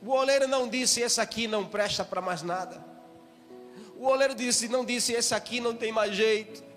O 0.03 0.11
oleiro 0.11 0.47
não 0.47 0.69
disse: 0.69 1.01
Esse 1.01 1.23
aqui 1.23 1.47
não 1.47 1.65
presta 1.65 2.05
para 2.05 2.21
mais 2.21 2.43
nada. 2.43 2.85
O 3.97 4.07
oleiro 4.07 4.35
disse: 4.35 4.69
Não 4.69 4.85
disse, 4.85 5.13
esse 5.13 5.35
aqui 5.35 5.61
não 5.61 5.75
tem 5.75 5.93
mais 5.93 6.15
jeito. 6.15 6.72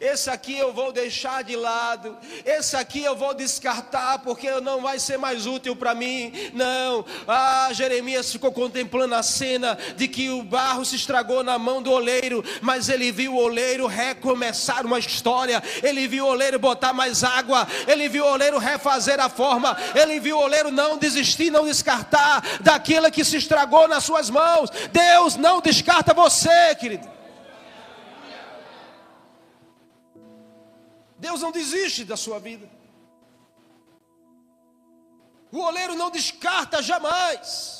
Esse 0.00 0.30
aqui 0.30 0.56
eu 0.56 0.72
vou 0.72 0.92
deixar 0.92 1.42
de 1.42 1.56
lado. 1.56 2.16
Esse 2.44 2.76
aqui 2.76 3.02
eu 3.02 3.16
vou 3.16 3.34
descartar 3.34 4.20
porque 4.20 4.48
não 4.60 4.80
vai 4.80 5.00
ser 5.00 5.18
mais 5.18 5.44
útil 5.44 5.74
para 5.74 5.92
mim. 5.92 6.32
Não. 6.54 7.04
Ah, 7.26 7.68
Jeremias 7.72 8.30
ficou 8.30 8.52
contemplando 8.52 9.16
a 9.16 9.24
cena 9.24 9.76
de 9.96 10.06
que 10.06 10.30
o 10.30 10.44
barro 10.44 10.84
se 10.84 10.94
estragou 10.94 11.42
na 11.42 11.58
mão 11.58 11.82
do 11.82 11.90
oleiro, 11.90 12.44
mas 12.60 12.88
ele 12.88 13.10
viu 13.10 13.34
o 13.34 13.42
oleiro 13.42 13.88
recomeçar 13.88 14.86
uma 14.86 15.00
história. 15.00 15.60
Ele 15.82 16.06
viu 16.06 16.26
o 16.26 16.28
oleiro 16.28 16.60
botar 16.60 16.92
mais 16.92 17.24
água. 17.24 17.66
Ele 17.88 18.08
viu 18.08 18.24
o 18.24 18.32
oleiro 18.32 18.58
refazer 18.58 19.18
a 19.18 19.28
forma. 19.28 19.76
Ele 19.96 20.20
viu 20.20 20.36
o 20.38 20.42
oleiro 20.42 20.70
não 20.70 20.96
desistir, 20.96 21.50
não 21.50 21.66
descartar 21.66 22.60
daquilo 22.60 23.10
que 23.10 23.24
se 23.24 23.36
estragou 23.36 23.88
nas 23.88 24.04
suas 24.04 24.30
mãos. 24.30 24.70
Deus 24.92 25.34
não 25.34 25.60
descarta 25.60 26.14
você, 26.14 26.74
querido. 26.76 27.17
Deus 31.18 31.42
não 31.42 31.50
desiste 31.50 32.04
da 32.04 32.16
sua 32.16 32.38
vida. 32.38 32.68
O 35.50 35.58
oleiro 35.58 35.94
não 35.94 36.10
descarta 36.10 36.82
jamais. 36.82 37.78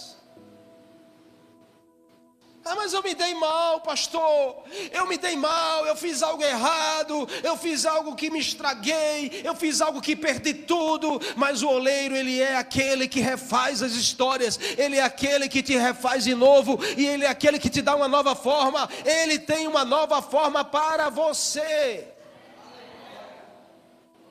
Ah, 2.65 2.75
mas 2.77 2.93
eu 2.93 3.03
me 3.03 3.15
dei 3.15 3.33
mal, 3.35 3.81
pastor. 3.81 4.63
Eu 4.93 5.07
me 5.07 5.17
dei 5.17 5.37
mal, 5.37 5.87
eu 5.87 5.97
fiz 5.97 6.23
algo 6.23 6.43
errado, 6.43 7.27
eu 7.43 7.57
fiz 7.57 7.87
algo 7.87 8.15
que 8.15 8.29
me 8.29 8.39
estraguei, 8.39 9.41
eu 9.43 9.55
fiz 9.55 9.81
algo 9.81 10.03
que 10.03 10.15
perdi 10.15 10.53
tudo. 10.53 11.19
Mas 11.35 11.63
o 11.63 11.69
oleiro, 11.69 12.15
ele 12.15 12.43
é 12.43 12.57
aquele 12.57 13.09
que 13.09 13.21
refaz 13.21 13.83
as 13.83 13.93
histórias, 13.93 14.61
ele 14.77 14.99
é 14.99 15.03
aquele 15.03 15.49
que 15.49 15.63
te 15.63 15.79
refaz 15.79 16.25
de 16.25 16.35
novo, 16.35 16.79
e 16.97 17.07
ele 17.07 17.25
é 17.25 17.29
aquele 17.29 17.59
que 17.59 17.71
te 17.71 17.81
dá 17.81 17.97
uma 17.97 18.09
nova 18.09 18.35
forma. 18.35 18.87
Ele 19.03 19.39
tem 19.39 19.67
uma 19.67 19.85
nova 19.85 20.21
forma 20.21 20.63
para 20.63 21.09
você. 21.09 22.18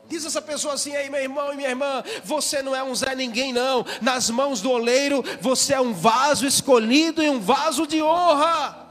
Diz 0.08 0.24
essa 0.26 0.42
pessoa 0.42 0.76
assim, 0.76 0.96
aí 0.96 1.10
meu 1.10 1.22
irmão 1.22 1.52
e 1.52 1.58
minha 1.58 1.70
irmã, 1.70 2.04
você 2.24 2.62
não 2.62 2.76
é 2.76 2.82
um 2.82 2.96
Zé 2.96 3.14
Ninguém 3.14 3.52
não, 3.52 3.86
nas 4.02 4.30
mãos 4.30 4.62
do 4.62 4.72
oleiro 4.72 5.24
você 5.42 5.74
é 5.74 5.82
um 5.82 5.94
vaso 5.94 6.48
escolhido 6.48 7.22
e 7.22 7.30
um 7.30 7.40
vaso 7.40 7.86
de 7.86 8.02
honra. 8.02 8.86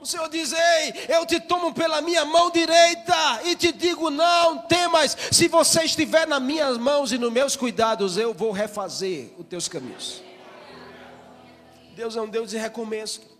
O 0.00 0.06
Senhor 0.06 0.28
diz: 0.28 0.52
Ei, 0.52 1.06
eu 1.08 1.24
te 1.24 1.38
tomo 1.38 1.72
pela 1.72 2.00
minha 2.00 2.24
mão 2.24 2.50
direita 2.50 3.42
e 3.44 3.54
te 3.54 3.70
digo: 3.70 4.10
Não 4.10 4.58
temas, 4.58 5.16
se 5.30 5.46
você 5.46 5.84
estiver 5.84 6.26
nas 6.26 6.42
minhas 6.42 6.76
mãos 6.76 7.12
e 7.12 7.18
nos 7.18 7.32
meus 7.32 7.54
cuidados, 7.54 8.16
eu 8.16 8.34
vou 8.34 8.50
refazer 8.50 9.32
os 9.38 9.46
teus 9.46 9.68
caminhos. 9.68 10.20
Deus 11.94 12.16
é 12.16 12.20
um 12.20 12.28
Deus 12.28 12.50
de 12.50 12.56
recomeço 12.56 13.31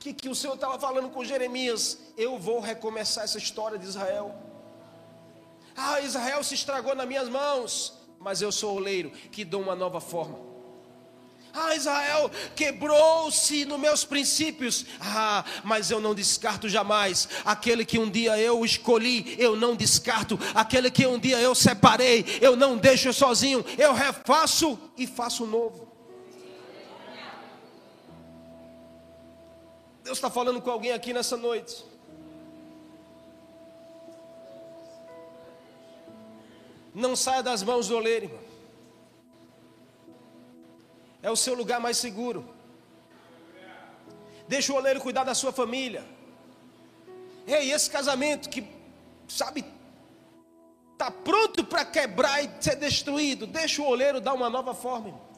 que, 0.00 0.14
que 0.14 0.28
o 0.30 0.34
Senhor 0.34 0.54
estava 0.54 0.78
falando 0.78 1.10
com 1.10 1.22
Jeremias? 1.22 1.98
Eu 2.16 2.38
vou 2.38 2.58
recomeçar 2.58 3.24
essa 3.24 3.36
história 3.36 3.78
de 3.78 3.86
Israel. 3.86 4.34
Ah, 5.76 6.00
Israel 6.00 6.42
se 6.42 6.54
estragou 6.54 6.94
nas 6.94 7.06
minhas 7.06 7.28
mãos, 7.28 7.92
mas 8.18 8.40
eu 8.40 8.50
sou 8.50 8.72
o 8.72 8.76
oleiro 8.76 9.10
que 9.30 9.44
dou 9.44 9.60
uma 9.60 9.76
nova 9.76 10.00
forma. 10.00 10.38
Ah, 11.52 11.74
Israel 11.74 12.30
quebrou-se 12.56 13.64
nos 13.66 13.78
meus 13.78 14.04
princípios. 14.04 14.86
Ah, 15.00 15.44
mas 15.64 15.90
eu 15.90 16.00
não 16.00 16.14
descarto 16.14 16.68
jamais. 16.68 17.28
Aquele 17.44 17.84
que 17.84 17.98
um 17.98 18.08
dia 18.08 18.38
eu 18.38 18.64
escolhi, 18.64 19.36
eu 19.38 19.54
não 19.54 19.76
descarto. 19.76 20.38
Aquele 20.54 20.90
que 20.90 21.06
um 21.06 21.18
dia 21.18 21.38
eu 21.40 21.54
separei, 21.54 22.24
eu 22.40 22.56
não 22.56 22.78
deixo 22.78 23.12
sozinho. 23.12 23.64
Eu 23.76 23.92
refaço 23.92 24.78
e 24.96 25.06
faço 25.06 25.44
novo. 25.44 25.89
Deus 30.10 30.18
está 30.18 30.28
falando 30.28 30.60
com 30.60 30.68
alguém 30.68 30.90
aqui 30.90 31.12
nessa 31.12 31.36
noite. 31.36 31.86
Não 36.92 37.14
saia 37.14 37.44
das 37.44 37.62
mãos 37.62 37.86
do 37.86 37.96
oleiro, 37.96 38.24
irmão. 38.24 38.40
É 41.22 41.30
o 41.30 41.36
seu 41.36 41.54
lugar 41.54 41.78
mais 41.78 41.96
seguro. 41.96 42.44
Deixa 44.48 44.72
o 44.72 44.76
oleiro 44.76 45.00
cuidar 45.00 45.22
da 45.22 45.32
sua 45.32 45.52
família. 45.52 46.04
Ei, 47.46 47.70
esse 47.70 47.88
casamento 47.88 48.50
que, 48.50 48.66
sabe, 49.28 49.64
está 50.90 51.08
pronto 51.08 51.62
para 51.62 51.84
quebrar 51.84 52.44
e 52.44 52.50
ser 52.60 52.74
destruído. 52.74 53.46
Deixa 53.46 53.80
o 53.80 53.86
oleiro 53.86 54.20
dar 54.20 54.34
uma 54.34 54.50
nova 54.50 54.74
forma. 54.74 55.06
Irmão. 55.06 55.29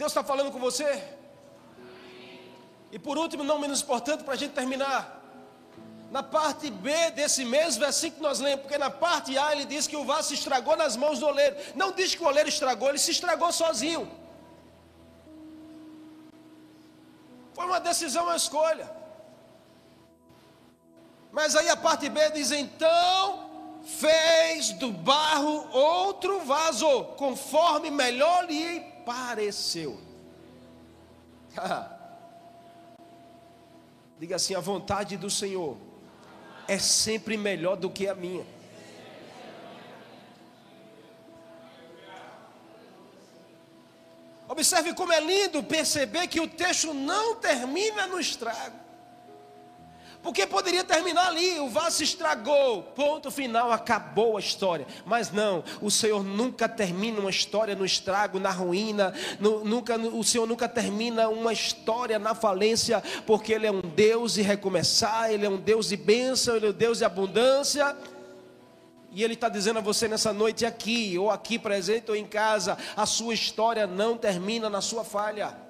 Deus 0.00 0.12
está 0.12 0.24
falando 0.24 0.50
com 0.50 0.58
você? 0.58 0.90
E 2.90 2.98
por 3.06 3.18
último, 3.22 3.44
não 3.44 3.58
menos 3.64 3.82
importante, 3.82 4.24
para 4.24 4.32
a 4.32 4.40
gente 4.42 4.52
terminar. 4.60 5.00
Na 6.10 6.22
parte 6.22 6.70
B 6.70 7.10
desse 7.10 7.44
mesmo 7.44 7.80
versículo 7.86 8.16
que 8.20 8.28
nós 8.28 8.40
lemos, 8.40 8.62
porque 8.62 8.78
na 8.78 8.88
parte 8.88 9.36
A 9.36 9.52
ele 9.52 9.66
diz 9.66 9.86
que 9.86 9.98
o 10.02 10.06
vaso 10.10 10.28
se 10.28 10.36
estragou 10.40 10.74
nas 10.74 10.96
mãos 10.96 11.18
do 11.18 11.26
oleiro. 11.26 11.54
Não 11.74 11.92
diz 11.92 12.14
que 12.14 12.22
o 12.24 12.26
oleiro 12.26 12.48
estragou, 12.48 12.88
ele 12.88 12.98
se 12.98 13.10
estragou 13.10 13.52
sozinho. 13.52 14.10
Foi 17.52 17.66
uma 17.66 17.78
decisão, 17.78 18.24
uma 18.24 18.36
escolha. 18.36 18.90
Mas 21.30 21.54
aí 21.54 21.68
a 21.68 21.76
parte 21.76 22.08
B 22.08 22.30
diz: 22.30 22.50
então 22.52 23.50
fez 23.84 24.72
do 24.72 24.90
barro 24.90 25.68
outro 25.70 26.40
vaso, 26.40 27.04
conforme 27.18 27.90
melhor 27.90 28.46
lhe 28.46 28.89
pareceu. 29.04 30.00
Diga 34.18 34.36
assim: 34.36 34.54
a 34.54 34.60
vontade 34.60 35.16
do 35.16 35.30
Senhor 35.30 35.76
é 36.68 36.78
sempre 36.78 37.36
melhor 37.36 37.76
do 37.76 37.90
que 37.90 38.06
a 38.06 38.14
minha. 38.14 38.46
Observe 44.48 44.94
como 44.94 45.12
é 45.12 45.20
lindo 45.20 45.62
perceber 45.62 46.26
que 46.26 46.40
o 46.40 46.48
texto 46.48 46.92
não 46.92 47.36
termina 47.36 48.06
no 48.08 48.18
estrago. 48.18 48.89
Porque 50.22 50.46
poderia 50.46 50.84
terminar 50.84 51.28
ali, 51.28 51.58
o 51.60 51.68
vaso 51.68 51.96
se 51.96 52.04
estragou, 52.04 52.82
ponto 52.82 53.30
final, 53.30 53.72
acabou 53.72 54.36
a 54.36 54.40
história. 54.40 54.86
Mas 55.06 55.32
não, 55.32 55.64
o 55.80 55.90
Senhor 55.90 56.22
nunca 56.22 56.68
termina 56.68 57.20
uma 57.20 57.30
história 57.30 57.74
no 57.74 57.86
estrago, 57.86 58.38
na 58.38 58.50
ruína, 58.50 59.14
no, 59.38 59.64
nunca, 59.64 59.96
o 59.96 60.22
Senhor 60.22 60.46
nunca 60.46 60.68
termina 60.68 61.28
uma 61.30 61.54
história 61.54 62.18
na 62.18 62.34
falência, 62.34 63.02
porque 63.26 63.54
Ele 63.54 63.66
é 63.66 63.70
um 63.70 63.80
Deus 63.80 64.34
de 64.34 64.42
recomeçar, 64.42 65.32
Ele 65.32 65.46
é 65.46 65.48
um 65.48 65.56
Deus 65.56 65.88
de 65.88 65.96
bênção, 65.96 66.56
Ele 66.56 66.66
é 66.66 66.70
um 66.70 66.74
Deus 66.74 66.98
de 66.98 67.04
abundância. 67.04 67.96
E 69.12 69.24
Ele 69.24 69.34
está 69.34 69.48
dizendo 69.48 69.78
a 69.78 69.82
você 69.82 70.06
nessa 70.06 70.34
noite 70.34 70.66
aqui, 70.66 71.16
ou 71.18 71.30
aqui 71.30 71.58
presente 71.58 72.10
ou 72.10 72.16
em 72.16 72.26
casa, 72.26 72.76
a 72.94 73.06
sua 73.06 73.32
história 73.32 73.86
não 73.86 74.18
termina 74.18 74.68
na 74.68 74.82
sua 74.82 75.02
falha 75.02 75.69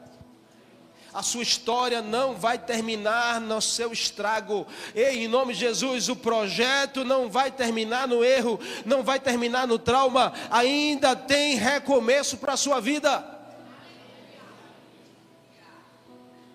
a 1.13 1.23
sua 1.23 1.43
história 1.43 2.01
não 2.01 2.35
vai 2.35 2.57
terminar 2.57 3.41
no 3.41 3.61
seu 3.61 3.93
estrago. 3.93 4.67
Ei, 4.95 5.25
em 5.25 5.29
nome 5.29 5.53
de 5.53 5.61
Jesus, 5.61 6.09
o 6.09 6.15
projeto 6.15 7.05
não 7.05 7.29
vai 7.29 7.51
terminar 7.51 8.07
no 8.07 8.25
erro, 8.25 8.61
não 8.85 9.03
vai 9.03 9.19
terminar 9.19 9.67
no 9.67 9.79
trauma, 9.79 10.33
ainda 10.51 11.17
tem 11.17 11.57
recomeço 11.57 12.37
para 12.39 12.53
a 12.53 12.57
sua 12.57 12.81
vida. 12.81 13.39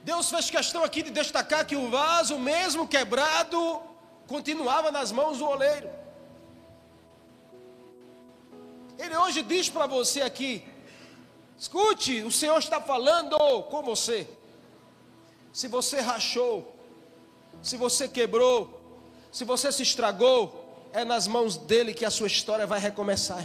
Deus 0.03 0.29
fez 0.29 0.49
questão 0.49 0.83
aqui 0.83 1.01
de 1.03 1.09
destacar 1.09 1.65
que 1.65 1.75
o 1.75 1.89
vaso, 1.89 2.39
mesmo 2.39 2.87
quebrado, 2.87 3.81
continuava 4.27 4.91
nas 4.91 5.11
mãos 5.11 5.39
do 5.39 5.47
oleiro. 5.47 5.89
Ele 8.97 9.17
hoje 9.17 9.41
diz 9.41 9.67
para 9.67 9.85
você 9.85 10.21
aqui: 10.21 10.63
escute, 11.57 12.21
o 12.21 12.31
Senhor 12.31 12.57
está 12.59 12.79
falando 12.79 13.37
com 13.63 13.81
você 13.81 14.25
se 15.55 15.69
você 15.69 16.01
rachou, 16.01 16.75
se 17.63 17.77
você 17.77 18.09
quebrou, 18.09 18.77
se 19.31 19.45
você 19.45 19.71
se 19.71 19.83
estragou, 19.83 20.89
é 20.91 21.05
nas 21.05 21.29
mãos 21.29 21.55
dele 21.55 21.93
que 21.93 22.03
a 22.03 22.11
sua 22.11 22.27
história 22.27 22.67
vai 22.67 22.77
recomeçar. 22.77 23.41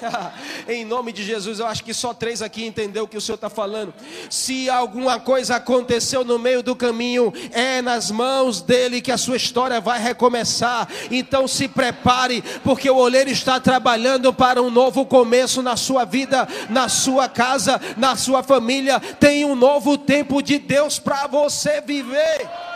em 0.68 0.84
nome 0.84 1.12
de 1.12 1.22
Jesus, 1.22 1.58
eu 1.58 1.66
acho 1.66 1.84
que 1.84 1.94
só 1.94 2.12
três 2.12 2.42
aqui 2.42 2.64
entendeu 2.64 3.04
o 3.04 3.08
que 3.08 3.16
o 3.16 3.20
Senhor 3.20 3.36
está 3.36 3.48
falando. 3.48 3.92
Se 4.30 4.68
alguma 4.68 5.18
coisa 5.18 5.56
aconteceu 5.56 6.24
no 6.24 6.38
meio 6.38 6.62
do 6.62 6.74
caminho, 6.74 7.32
é 7.52 7.80
nas 7.82 8.10
mãos 8.10 8.60
dele 8.60 9.00
que 9.00 9.12
a 9.12 9.18
sua 9.18 9.36
história 9.36 9.80
vai 9.80 10.00
recomeçar. 10.00 10.88
Então 11.10 11.46
se 11.48 11.68
prepare, 11.68 12.42
porque 12.62 12.90
o 12.90 12.96
oleiro 12.96 13.30
está 13.30 13.60
trabalhando 13.60 14.32
para 14.32 14.62
um 14.62 14.70
novo 14.70 15.04
começo 15.06 15.62
na 15.62 15.76
sua 15.76 16.04
vida, 16.04 16.46
na 16.68 16.88
sua 16.88 17.28
casa, 17.28 17.80
na 17.96 18.16
sua 18.16 18.42
família. 18.42 19.00
Tem 19.00 19.44
um 19.44 19.54
novo 19.54 19.96
tempo 19.98 20.42
de 20.42 20.58
Deus 20.58 20.98
para 20.98 21.26
você 21.26 21.80
viver. 21.80 22.75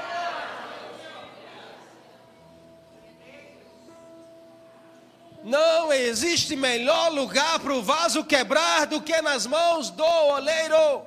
Não 5.43 5.93
existe 5.93 6.55
melhor 6.55 7.11
lugar 7.11 7.59
para 7.61 7.73
o 7.73 7.83
vaso 7.83 8.25
quebrar 8.25 8.87
do 8.87 9.01
que 9.01 9.21
nas 9.23 9.47
mãos 9.47 9.91
do 9.91 10.05
oleiro. 10.05 10.99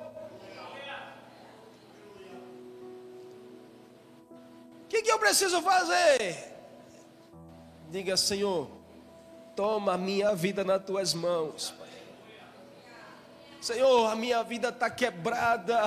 O 4.82 4.88
que, 4.88 5.02
que 5.02 5.10
eu 5.10 5.18
preciso 5.18 5.62
fazer? 5.62 6.52
Diga, 7.90 8.16
Senhor, 8.16 8.68
toma 9.54 9.94
a 9.94 9.98
minha 9.98 10.34
vida 10.34 10.64
nas 10.64 10.84
tuas 10.84 11.14
mãos. 11.14 11.72
Senhor, 13.60 14.10
a 14.10 14.14
minha 14.14 14.42
vida 14.42 14.68
está 14.68 14.90
quebrada, 14.90 15.84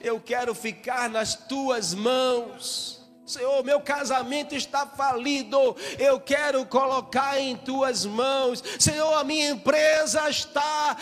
eu 0.00 0.18
quero 0.20 0.54
ficar 0.54 1.10
nas 1.10 1.34
tuas 1.34 1.92
mãos. 1.92 2.99
Senhor, 3.30 3.62
meu 3.62 3.80
casamento 3.80 4.56
está 4.56 4.84
falido, 4.84 5.76
eu 6.00 6.18
quero 6.18 6.66
colocar 6.66 7.38
em 7.38 7.56
tuas 7.56 8.04
mãos. 8.04 8.60
Senhor, 8.76 9.14
a 9.14 9.22
minha 9.22 9.50
empresa 9.50 10.28
está 10.28 10.96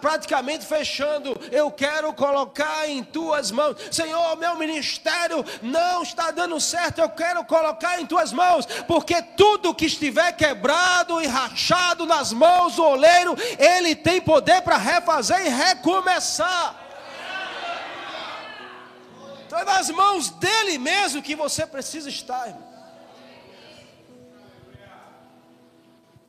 praticamente 0.00 0.64
fechando, 0.64 1.38
eu 1.50 1.70
quero 1.70 2.10
colocar 2.14 2.88
em 2.88 3.04
tuas 3.04 3.50
mãos. 3.50 3.76
Senhor, 3.90 4.34
meu 4.38 4.56
ministério 4.56 5.44
não 5.60 6.02
está 6.02 6.30
dando 6.30 6.58
certo, 6.58 7.02
eu 7.02 7.10
quero 7.10 7.44
colocar 7.44 8.00
em 8.00 8.06
tuas 8.06 8.32
mãos, 8.32 8.64
porque 8.88 9.20
tudo 9.20 9.74
que 9.74 9.84
estiver 9.84 10.32
quebrado 10.32 11.20
e 11.20 11.26
rachado 11.26 12.06
nas 12.06 12.32
mãos 12.32 12.76
do 12.76 12.82
oleiro, 12.82 13.36
ele 13.58 13.94
tem 13.94 14.22
poder 14.22 14.62
para 14.62 14.78
refazer 14.78 15.44
e 15.44 15.50
recomeçar. 15.50 16.80
Então 19.52 19.60
é 19.60 19.64
nas 19.66 19.90
mãos 19.90 20.30
dele 20.30 20.78
mesmo 20.78 21.20
que 21.20 21.36
você 21.36 21.66
precisa 21.66 22.08
estar, 22.08 22.48
irmão. 22.48 22.72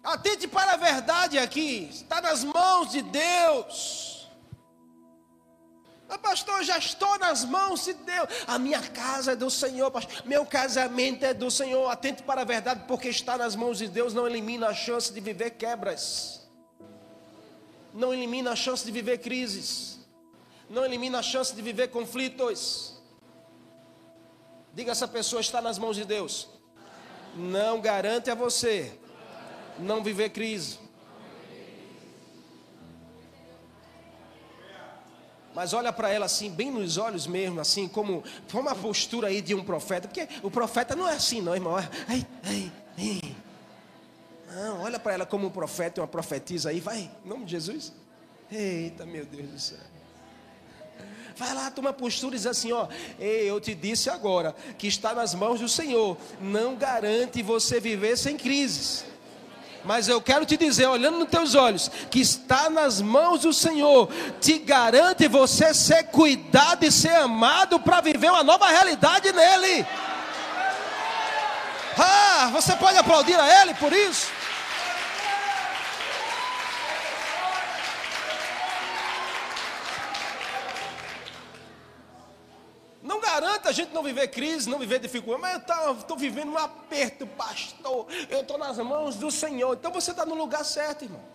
Atente 0.04 0.46
para 0.46 0.74
a 0.74 0.76
verdade 0.76 1.40
aqui, 1.40 1.88
está 1.90 2.20
nas 2.20 2.44
mãos 2.44 2.92
de 2.92 3.02
Deus. 3.02 4.30
Ah, 6.10 6.18
pastor, 6.18 6.58
eu 6.58 6.64
já 6.66 6.78
estou 6.78 7.18
nas 7.18 7.46
mãos 7.46 7.86
de 7.86 7.94
Deus. 7.94 8.28
A 8.46 8.60
minha 8.60 8.82
casa 8.82 9.32
é 9.32 9.36
do 9.38 9.50
Senhor, 9.50 9.90
pastor. 9.90 10.26
Meu 10.26 10.46
casamento 10.46 11.24
é 11.24 11.34
do 11.34 11.50
Senhor. 11.50 11.90
Atente 11.90 12.24
para 12.24 12.42
a 12.42 12.44
verdade, 12.44 12.84
porque 12.90 13.08
está 13.08 13.38
nas 13.38 13.56
mãos 13.56 13.78
de 13.78 13.88
Deus 13.88 14.14
não 14.14 14.28
elimina 14.28 14.68
a 14.68 14.74
chance 14.74 15.14
de 15.14 15.22
viver 15.22 15.52
quebras. 15.52 16.46
Não 17.94 18.14
elimina 18.14 18.52
a 18.52 18.56
chance 18.58 18.84
de 18.84 18.92
viver 18.92 19.20
crises. 19.20 19.98
Não 20.70 20.84
elimina 20.84 21.20
a 21.20 21.24
chance 21.24 21.56
de 21.56 21.62
viver 21.62 21.88
conflitos. 21.88 22.93
Diga 24.74 24.92
essa 24.92 25.08
pessoa 25.08 25.40
está 25.40 25.62
nas 25.62 25.78
mãos 25.78 25.96
de 25.96 26.04
Deus. 26.04 26.48
Não 27.36 27.80
garante 27.80 28.30
a 28.30 28.36
você 28.36 29.00
não 29.80 30.04
viver 30.04 30.30
crise. 30.30 30.80
Mas 35.54 35.72
olha 35.72 35.94
para 35.94 36.10
ela 36.10 36.26
assim, 36.26 36.50
bem 36.50 36.72
nos 36.72 36.98
olhos 36.98 37.28
mesmo, 37.28 37.60
assim, 37.60 37.88
como, 37.88 38.24
como 38.52 38.70
a 38.70 38.76
postura 38.76 39.28
aí 39.28 39.40
de 39.40 39.54
um 39.54 39.64
profeta. 39.64 40.08
Porque 40.08 40.28
o 40.42 40.50
profeta 40.50 40.96
não 40.96 41.08
é 41.08 41.14
assim, 41.14 41.42
não, 41.42 41.54
irmão. 41.54 41.76
Ai, 41.76 41.90
ai, 42.08 42.28
ai. 42.98 43.36
Não, 44.52 44.82
olha 44.82 45.00
para 45.00 45.14
ela 45.14 45.26
como 45.26 45.48
um 45.48 45.52
profeta 45.52 46.02
uma 46.02 46.08
profetisa 46.08 46.70
aí, 46.70 46.80
vai, 46.80 47.12
em 47.24 47.28
nome 47.28 47.46
de 47.46 47.52
Jesus. 47.52 47.94
Eita, 48.52 49.06
meu 49.06 49.26
Deus 49.26 49.48
do 49.48 49.60
céu. 49.60 49.93
Vai 51.36 51.54
lá, 51.54 51.72
toma 51.72 51.92
postura 51.92 52.36
e 52.36 52.38
diz 52.38 52.46
assim: 52.46 52.72
ó, 52.72 52.88
eu 53.20 53.60
te 53.60 53.74
disse 53.74 54.10
agora 54.10 54.56
que 54.78 54.88
está 54.88 55.14
nas 55.14 55.34
mãos 55.34 55.60
do 55.60 55.68
Senhor. 55.68 56.18
Não 56.40 56.76
garante 56.76 57.42
você 57.42 57.80
viver 57.80 58.18
sem 58.18 58.38
crises. 58.38 59.06
Mas 59.84 60.08
eu 60.08 60.22
quero 60.22 60.46
te 60.46 60.56
dizer, 60.56 60.88
olhando 60.88 61.18
nos 61.18 61.28
teus 61.28 61.56
olhos, 61.56 61.92
que 62.10 62.22
está 62.22 62.70
nas 62.70 63.02
mãos 63.02 63.42
do 63.42 63.52
Senhor, 63.52 64.10
te 64.40 64.58
garante 64.60 65.28
você 65.28 65.74
ser 65.74 66.06
cuidado 66.06 66.86
e 66.86 66.92
ser 66.92 67.16
amado 67.16 67.80
para 67.80 68.00
viver 68.00 68.30
uma 68.30 68.44
nova 68.44 68.68
realidade 68.70 69.32
nele. 69.34 69.86
Ah, 71.98 72.50
você 72.54 72.76
pode 72.76 72.98
aplaudir 72.98 73.38
a 73.38 73.62
Ele 73.62 73.74
por 73.74 73.92
isso? 73.92 74.28
Gente 83.74 83.94
não 83.94 84.02
viver 84.02 84.30
crise, 84.30 84.70
não 84.70 84.80
viver 84.80 85.00
dificuldade. 85.00 85.42
Mas 85.68 85.86
eu 85.86 85.94
estou 86.00 86.16
vivendo 86.16 86.54
um 86.54 86.58
aperto, 86.58 87.28
pastor. 87.28 88.08
Eu 88.30 88.40
estou 88.42 88.58
nas 88.58 88.78
mãos 88.78 89.18
do 89.18 89.30
Senhor. 89.30 89.74
Então 89.74 89.92
você 89.92 90.12
está 90.12 90.26
no 90.26 90.36
lugar 90.36 90.64
certo, 90.64 91.04
irmão. 91.04 91.34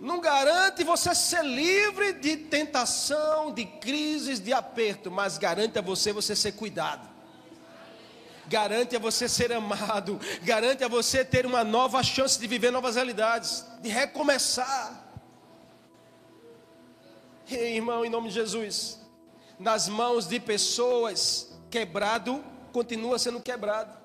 Não 0.00 0.20
garante 0.20 0.84
você 0.84 1.14
ser 1.14 1.42
livre 1.42 2.12
de 2.12 2.36
tentação, 2.36 3.52
de 3.52 3.64
crises, 3.64 4.38
de 4.38 4.52
aperto, 4.52 5.10
mas 5.10 5.38
garante 5.38 5.78
a 5.78 5.82
você 5.82 6.12
você 6.12 6.36
ser 6.36 6.52
cuidado. 6.52 7.08
Garante 8.46 8.94
a 8.94 8.98
você 8.98 9.26
ser 9.26 9.50
amado, 9.52 10.20
garante 10.42 10.84
a 10.84 10.88
você 10.88 11.24
ter 11.24 11.46
uma 11.46 11.64
nova 11.64 12.02
chance 12.02 12.38
de 12.38 12.46
viver 12.46 12.70
novas 12.70 12.96
realidades, 12.96 13.64
de 13.80 13.88
recomeçar. 13.88 15.03
Ei, 17.50 17.76
irmão, 17.76 18.04
em 18.04 18.10
nome 18.10 18.28
de 18.28 18.34
Jesus, 18.34 18.98
nas 19.58 19.88
mãos 19.88 20.26
de 20.26 20.40
pessoas, 20.40 21.52
quebrado 21.70 22.42
continua 22.72 23.18
sendo 23.18 23.40
quebrado. 23.40 23.96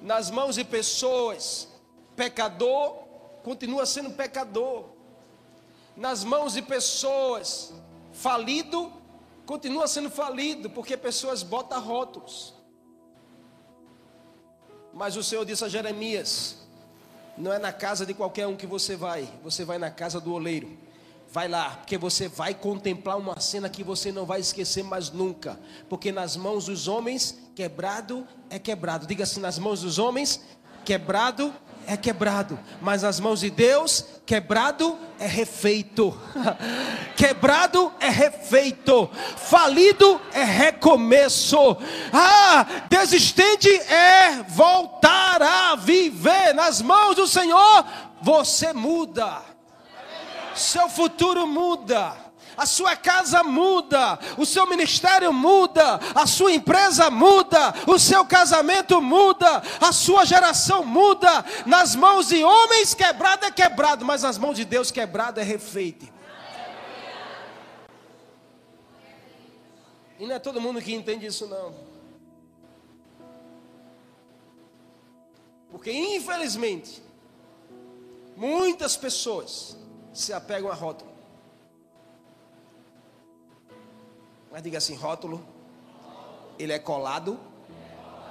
Nas 0.00 0.30
mãos 0.30 0.56
de 0.56 0.64
pessoas, 0.64 1.68
pecador 2.16 2.94
continua 3.44 3.86
sendo 3.86 4.10
pecador. 4.10 4.86
Nas 5.96 6.24
mãos 6.24 6.54
de 6.54 6.62
pessoas, 6.62 7.72
falido 8.12 8.92
continua 9.46 9.86
sendo 9.86 10.10
falido, 10.10 10.70
porque 10.70 10.96
pessoas 10.96 11.42
botam 11.42 11.80
rótulos. 11.80 12.54
Mas 14.92 15.16
o 15.16 15.22
Senhor 15.22 15.44
disse 15.44 15.64
a 15.64 15.68
Jeremias: 15.68 16.58
não 17.36 17.52
é 17.52 17.58
na 17.58 17.72
casa 17.72 18.04
de 18.04 18.14
qualquer 18.14 18.46
um 18.46 18.56
que 18.56 18.66
você 18.66 18.96
vai, 18.96 19.28
você 19.42 19.64
vai 19.64 19.78
na 19.78 19.90
casa 19.90 20.20
do 20.20 20.32
oleiro. 20.32 20.76
Vai 21.32 21.48
lá, 21.48 21.70
porque 21.70 21.96
você 21.96 22.28
vai 22.28 22.52
contemplar 22.52 23.16
uma 23.16 23.40
cena 23.40 23.66
que 23.70 23.82
você 23.82 24.12
não 24.12 24.26
vai 24.26 24.38
esquecer 24.38 24.84
mais 24.84 25.10
nunca. 25.10 25.58
Porque 25.88 26.12
nas 26.12 26.36
mãos 26.36 26.66
dos 26.66 26.86
homens, 26.86 27.38
quebrado 27.54 28.28
é 28.50 28.58
quebrado. 28.58 29.06
Diga 29.06 29.24
assim: 29.24 29.40
nas 29.40 29.58
mãos 29.58 29.80
dos 29.80 29.98
homens, 29.98 30.42
quebrado 30.84 31.50
é 31.86 31.96
quebrado. 31.96 32.58
Mas 32.82 33.00
nas 33.00 33.18
mãos 33.18 33.40
de 33.40 33.48
Deus, 33.48 34.04
quebrado 34.26 34.98
é 35.18 35.26
refeito. 35.26 36.14
quebrado 37.16 37.90
é 37.98 38.10
refeito. 38.10 39.08
Falido 39.38 40.20
é 40.34 40.44
recomeço. 40.44 41.78
Ah, 42.12 42.66
desistente 42.90 43.70
é 43.70 44.42
voltar 44.42 45.40
a 45.40 45.76
viver. 45.76 46.52
Nas 46.52 46.82
mãos 46.82 47.16
do 47.16 47.26
Senhor, 47.26 47.86
você 48.20 48.74
muda 48.74 49.51
seu 50.54 50.88
futuro 50.88 51.46
muda. 51.46 52.32
A 52.56 52.66
sua 52.66 52.94
casa 52.94 53.42
muda, 53.42 54.18
o 54.36 54.44
seu 54.44 54.66
ministério 54.66 55.32
muda, 55.32 55.98
a 56.14 56.26
sua 56.26 56.52
empresa 56.52 57.10
muda, 57.10 57.72
o 57.86 57.98
seu 57.98 58.26
casamento 58.26 59.00
muda, 59.00 59.62
a 59.80 59.90
sua 59.90 60.24
geração 60.26 60.84
muda. 60.84 61.44
Nas 61.64 61.96
mãos 61.96 62.28
de 62.28 62.44
homens 62.44 62.92
quebrado 62.92 63.46
é 63.46 63.50
quebrado, 63.50 64.04
mas 64.04 64.22
nas 64.22 64.36
mãos 64.36 64.56
de 64.56 64.66
Deus 64.66 64.90
quebrado 64.90 65.40
é 65.40 65.42
refeito. 65.42 66.12
E 70.18 70.26
não 70.26 70.34
é 70.34 70.38
todo 70.38 70.60
mundo 70.60 70.80
que 70.80 70.94
entende 70.94 71.26
isso 71.26 71.46
não. 71.46 71.74
Porque 75.70 75.90
infelizmente 75.90 77.02
muitas 78.36 78.94
pessoas 78.94 79.76
se 80.12 80.32
apegam 80.32 80.70
a 80.70 80.74
rótulo. 80.74 81.10
Mas 84.50 84.62
diga 84.62 84.78
assim: 84.78 84.94
rótulo, 84.94 85.44
ele 86.58 86.72
é 86.72 86.78
colado, 86.78 87.38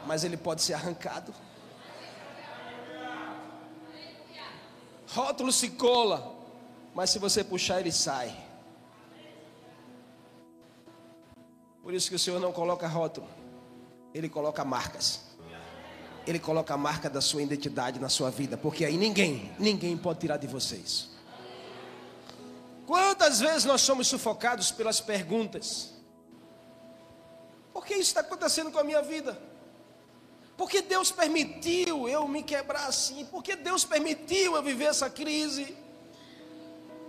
mas 0.06 0.24
ele 0.24 0.38
pode 0.38 0.62
ser 0.62 0.74
arrancado. 0.74 1.34
Rótulo 5.08 5.52
se 5.52 5.72
cola, 5.72 6.36
mas 6.94 7.10
se 7.10 7.20
você 7.20 7.44
puxar, 7.44 7.82
ele 7.82 7.92
sai. 7.92 8.34
Por 11.84 11.94
isso 11.94 12.10
que 12.10 12.16
o 12.16 12.20
Senhor 12.20 12.40
não 12.40 12.54
coloca 12.54 12.88
rótulo, 12.88 13.28
ele 14.14 14.30
coloca 14.30 14.64
marcas. 14.64 15.30
Ele 16.26 16.38
coloca 16.38 16.76
a 16.76 16.78
marca 16.78 17.10
da 17.10 17.20
sua 17.20 17.42
identidade 17.42 18.00
na 18.00 18.08
sua 18.08 18.30
vida, 18.30 18.56
porque 18.56 18.86
aí 18.86 18.96
ninguém, 18.96 19.52
ninguém 19.58 19.98
pode 19.98 20.20
tirar 20.20 20.38
de 20.38 20.46
vocês. 20.46 21.11
Quantas 22.92 23.40
vezes 23.40 23.64
nós 23.64 23.80
somos 23.80 24.10
sufocados 24.10 24.70
pelas 24.70 25.00
perguntas? 25.00 25.94
Por 27.72 27.86
que 27.86 27.94
isso 27.94 28.10
está 28.10 28.20
acontecendo 28.20 28.70
com 28.70 28.80
a 28.80 28.84
minha 28.84 29.02
vida? 29.02 29.42
Por 30.58 30.70
que 30.70 30.82
Deus 30.82 31.10
permitiu 31.10 32.10
eu 32.10 32.28
me 32.28 32.44
quebrar 32.44 32.88
assim? 32.88 33.24
Por 33.24 33.42
que 33.42 33.56
Deus 33.56 33.86
permitiu 33.86 34.58
eu 34.58 34.62
viver 34.62 34.88
essa 34.90 35.10
crise? 35.10 35.74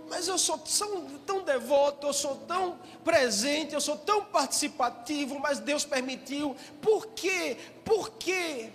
Mas 0.07 0.29
eu 0.29 0.37
sou 0.37 0.57
tão, 0.57 1.19
tão 1.25 1.43
devoto, 1.43 2.07
eu 2.07 2.13
sou 2.13 2.37
tão 2.47 2.79
presente, 3.03 3.73
eu 3.73 3.81
sou 3.81 3.97
tão 3.97 4.23
participativo, 4.23 5.37
mas 5.37 5.59
Deus 5.59 5.83
permitiu. 5.83 6.55
Por 6.81 7.07
quê? 7.07 7.57
Por 7.83 8.11
quê? 8.11 8.71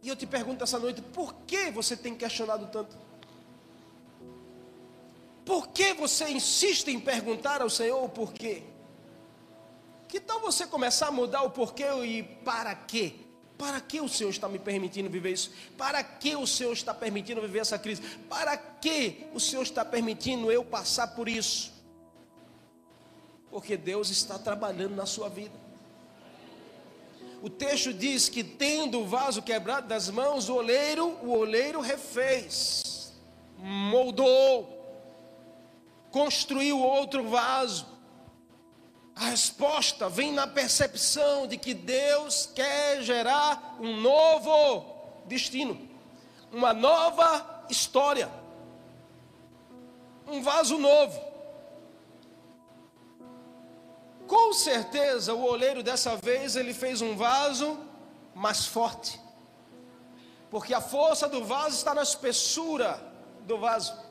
E 0.00 0.08
eu 0.08 0.14
te 0.14 0.24
pergunto 0.24 0.62
essa 0.62 0.78
noite, 0.78 1.02
por 1.02 1.34
que 1.48 1.68
você 1.72 1.96
tem 1.96 2.14
questionado 2.14 2.68
tanto? 2.70 3.03
Por 5.44 5.68
que 5.68 5.92
você 5.92 6.30
insiste 6.30 6.88
em 6.88 6.98
perguntar 6.98 7.60
ao 7.60 7.68
Senhor 7.68 8.02
o 8.02 8.08
porquê? 8.08 8.62
Que 10.08 10.18
tal 10.20 10.40
você 10.40 10.66
começar 10.66 11.08
a 11.08 11.12
mudar 11.12 11.42
o 11.42 11.50
porquê 11.50 11.84
e 12.04 12.22
para 12.22 12.74
quê? 12.74 13.14
Para 13.58 13.80
que 13.80 14.00
o 14.00 14.08
Senhor 14.08 14.30
está 14.30 14.48
me 14.48 14.58
permitindo 14.58 15.10
viver 15.10 15.32
isso? 15.32 15.52
Para 15.76 16.02
que 16.02 16.34
o 16.34 16.46
Senhor 16.46 16.72
está 16.72 16.94
permitindo 16.94 17.40
viver 17.40 17.60
essa 17.60 17.78
crise? 17.78 18.02
Para 18.28 18.56
que 18.56 19.26
o 19.34 19.40
Senhor 19.40 19.62
está 19.62 19.84
permitindo 19.84 20.50
eu 20.50 20.64
passar 20.64 21.08
por 21.08 21.28
isso? 21.28 21.72
Porque 23.50 23.76
Deus 23.76 24.10
está 24.10 24.38
trabalhando 24.38 24.96
na 24.96 25.06
sua 25.06 25.28
vida. 25.28 25.64
O 27.42 27.50
texto 27.50 27.92
diz 27.92 28.28
que 28.28 28.42
tendo 28.42 29.00
o 29.00 29.06
vaso 29.06 29.42
quebrado 29.42 29.86
das 29.86 30.08
mãos, 30.08 30.48
o 30.48 30.54
oleiro, 30.54 31.18
o 31.22 31.30
oleiro 31.30 31.80
refez, 31.80 33.12
moldou, 33.58 34.73
construiu 36.14 36.78
outro 36.78 37.28
vaso. 37.28 37.84
A 39.16 39.30
resposta 39.30 40.08
vem 40.08 40.30
na 40.30 40.46
percepção 40.46 41.48
de 41.48 41.58
que 41.58 41.74
Deus 41.74 42.48
quer 42.54 43.02
gerar 43.02 43.76
um 43.80 44.00
novo 44.00 44.84
destino, 45.26 45.88
uma 46.52 46.72
nova 46.72 47.64
história, 47.68 48.30
um 50.28 50.40
vaso 50.40 50.78
novo. 50.78 51.20
Com 54.28 54.52
certeza, 54.52 55.34
o 55.34 55.42
oleiro 55.42 55.82
dessa 55.82 56.14
vez 56.14 56.54
ele 56.54 56.72
fez 56.72 57.02
um 57.02 57.16
vaso 57.16 57.76
mais 58.36 58.64
forte. 58.64 59.20
Porque 60.48 60.72
a 60.72 60.80
força 60.80 61.28
do 61.28 61.44
vaso 61.44 61.74
está 61.74 61.92
na 61.92 62.04
espessura 62.04 63.02
do 63.40 63.58
vaso. 63.58 64.03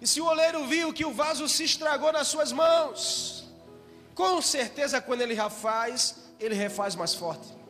E 0.00 0.06
se 0.06 0.20
o 0.20 0.26
oleiro 0.26 0.66
viu 0.66 0.92
que 0.92 1.04
o 1.04 1.12
vaso 1.12 1.48
se 1.48 1.64
estragou 1.64 2.12
nas 2.12 2.28
suas 2.28 2.52
mãos, 2.52 3.44
com 4.14 4.40
certeza 4.40 5.00
quando 5.00 5.20
ele 5.20 5.34
refaz, 5.34 6.16
ele 6.38 6.54
refaz 6.54 6.94
mais 6.94 7.14
forte. 7.14 7.60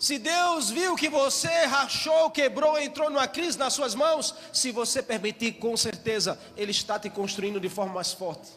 Se 0.00 0.18
Deus 0.18 0.70
viu 0.70 0.96
que 0.96 1.10
você 1.10 1.66
rachou, 1.66 2.30
quebrou, 2.30 2.78
entrou 2.78 3.10
numa 3.10 3.28
crise 3.28 3.58
nas 3.58 3.74
suas 3.74 3.94
mãos, 3.94 4.34
se 4.50 4.72
você 4.72 5.02
permitir, 5.02 5.52
com 5.52 5.76
certeza 5.76 6.40
Ele 6.56 6.70
está 6.70 6.98
te 6.98 7.10
construindo 7.10 7.60
de 7.60 7.68
forma 7.68 7.92
mais 7.92 8.10
forte. 8.10 8.48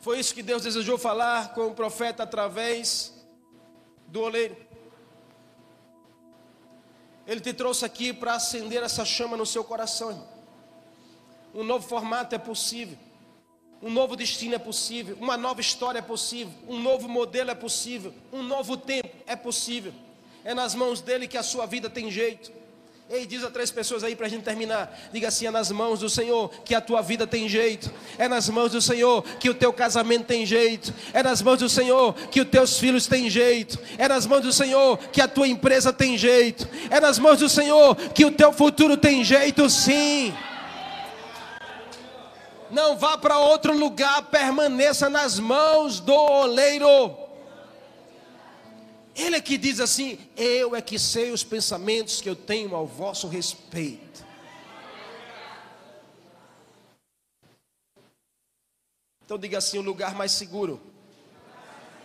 Foi 0.00 0.18
isso 0.18 0.34
que 0.34 0.42
Deus 0.42 0.64
desejou 0.64 0.98
falar 0.98 1.54
com 1.54 1.68
o 1.68 1.74
profeta 1.74 2.24
através 2.24 3.12
do 4.08 4.22
oleiro. 4.22 4.65
Ele 7.26 7.40
te 7.40 7.52
trouxe 7.52 7.84
aqui 7.84 8.12
para 8.12 8.34
acender 8.34 8.82
essa 8.82 9.04
chama 9.04 9.36
no 9.36 9.44
seu 9.44 9.64
coração, 9.64 10.10
irmão. 10.10 10.28
Um 11.54 11.64
novo 11.64 11.86
formato 11.88 12.34
é 12.34 12.38
possível. 12.38 12.96
Um 13.82 13.90
novo 13.90 14.16
destino 14.16 14.54
é 14.54 14.58
possível. 14.58 15.16
Uma 15.20 15.36
nova 15.36 15.60
história 15.60 15.98
é 15.98 16.02
possível. 16.02 16.52
Um 16.68 16.78
novo 16.78 17.08
modelo 17.08 17.50
é 17.50 17.54
possível. 17.54 18.12
Um 18.32 18.42
novo 18.42 18.76
tempo 18.76 19.08
é 19.26 19.34
possível. 19.34 19.92
É 20.44 20.54
nas 20.54 20.74
mãos 20.74 21.00
dele 21.00 21.26
que 21.26 21.36
a 21.36 21.42
sua 21.42 21.66
vida 21.66 21.90
tem 21.90 22.10
jeito. 22.10 22.52
Ei, 23.08 23.24
diz 23.24 23.44
a 23.44 23.50
três 23.50 23.70
pessoas 23.70 24.02
aí 24.02 24.16
para 24.16 24.26
a 24.26 24.28
gente 24.28 24.42
terminar. 24.42 24.92
Diga 25.12 25.28
assim: 25.28 25.46
é 25.46 25.50
nas 25.50 25.70
mãos 25.70 26.00
do 26.00 26.10
Senhor 26.10 26.50
que 26.64 26.74
a 26.74 26.80
tua 26.80 27.02
vida 27.02 27.24
tem 27.24 27.48
jeito. 27.48 27.88
É 28.18 28.26
nas 28.26 28.48
mãos 28.48 28.72
do 28.72 28.82
Senhor 28.82 29.22
que 29.38 29.48
o 29.48 29.54
teu 29.54 29.72
casamento 29.72 30.24
tem 30.24 30.44
jeito. 30.44 30.92
É 31.12 31.22
nas 31.22 31.40
mãos 31.40 31.60
do 31.60 31.68
Senhor 31.68 32.14
que 32.14 32.40
os 32.40 32.48
teus 32.48 32.80
filhos 32.80 33.06
têm 33.06 33.30
jeito. 33.30 33.78
É 33.96 34.08
nas 34.08 34.26
mãos 34.26 34.40
do 34.40 34.52
Senhor 34.52 34.98
que 35.12 35.20
a 35.20 35.28
tua 35.28 35.46
empresa 35.46 35.92
tem 35.92 36.18
jeito. 36.18 36.68
É 36.90 36.98
nas 36.98 37.16
mãos 37.16 37.38
do 37.38 37.48
Senhor 37.48 37.94
que 37.94 38.24
o 38.24 38.32
teu 38.32 38.52
futuro 38.52 38.96
tem 38.96 39.22
jeito, 39.22 39.70
sim. 39.70 40.34
Não 42.72 42.96
vá 42.96 43.16
para 43.16 43.38
outro 43.38 43.72
lugar, 43.72 44.22
permaneça 44.22 45.08
nas 45.08 45.38
mãos 45.38 46.00
do 46.00 46.12
oleiro. 46.12 47.25
Ele 49.16 49.36
é 49.36 49.40
que 49.40 49.56
diz 49.56 49.80
assim: 49.80 50.18
Eu 50.36 50.76
é 50.76 50.82
que 50.82 50.98
sei 50.98 51.32
os 51.32 51.42
pensamentos 51.42 52.20
que 52.20 52.28
eu 52.28 52.36
tenho 52.36 52.76
ao 52.76 52.86
vosso 52.86 53.26
respeito. 53.26 54.24
Então 59.24 59.38
diga 59.38 59.56
assim: 59.56 59.78
o 59.78 59.82
lugar 59.82 60.14
mais 60.14 60.32
seguro 60.32 60.78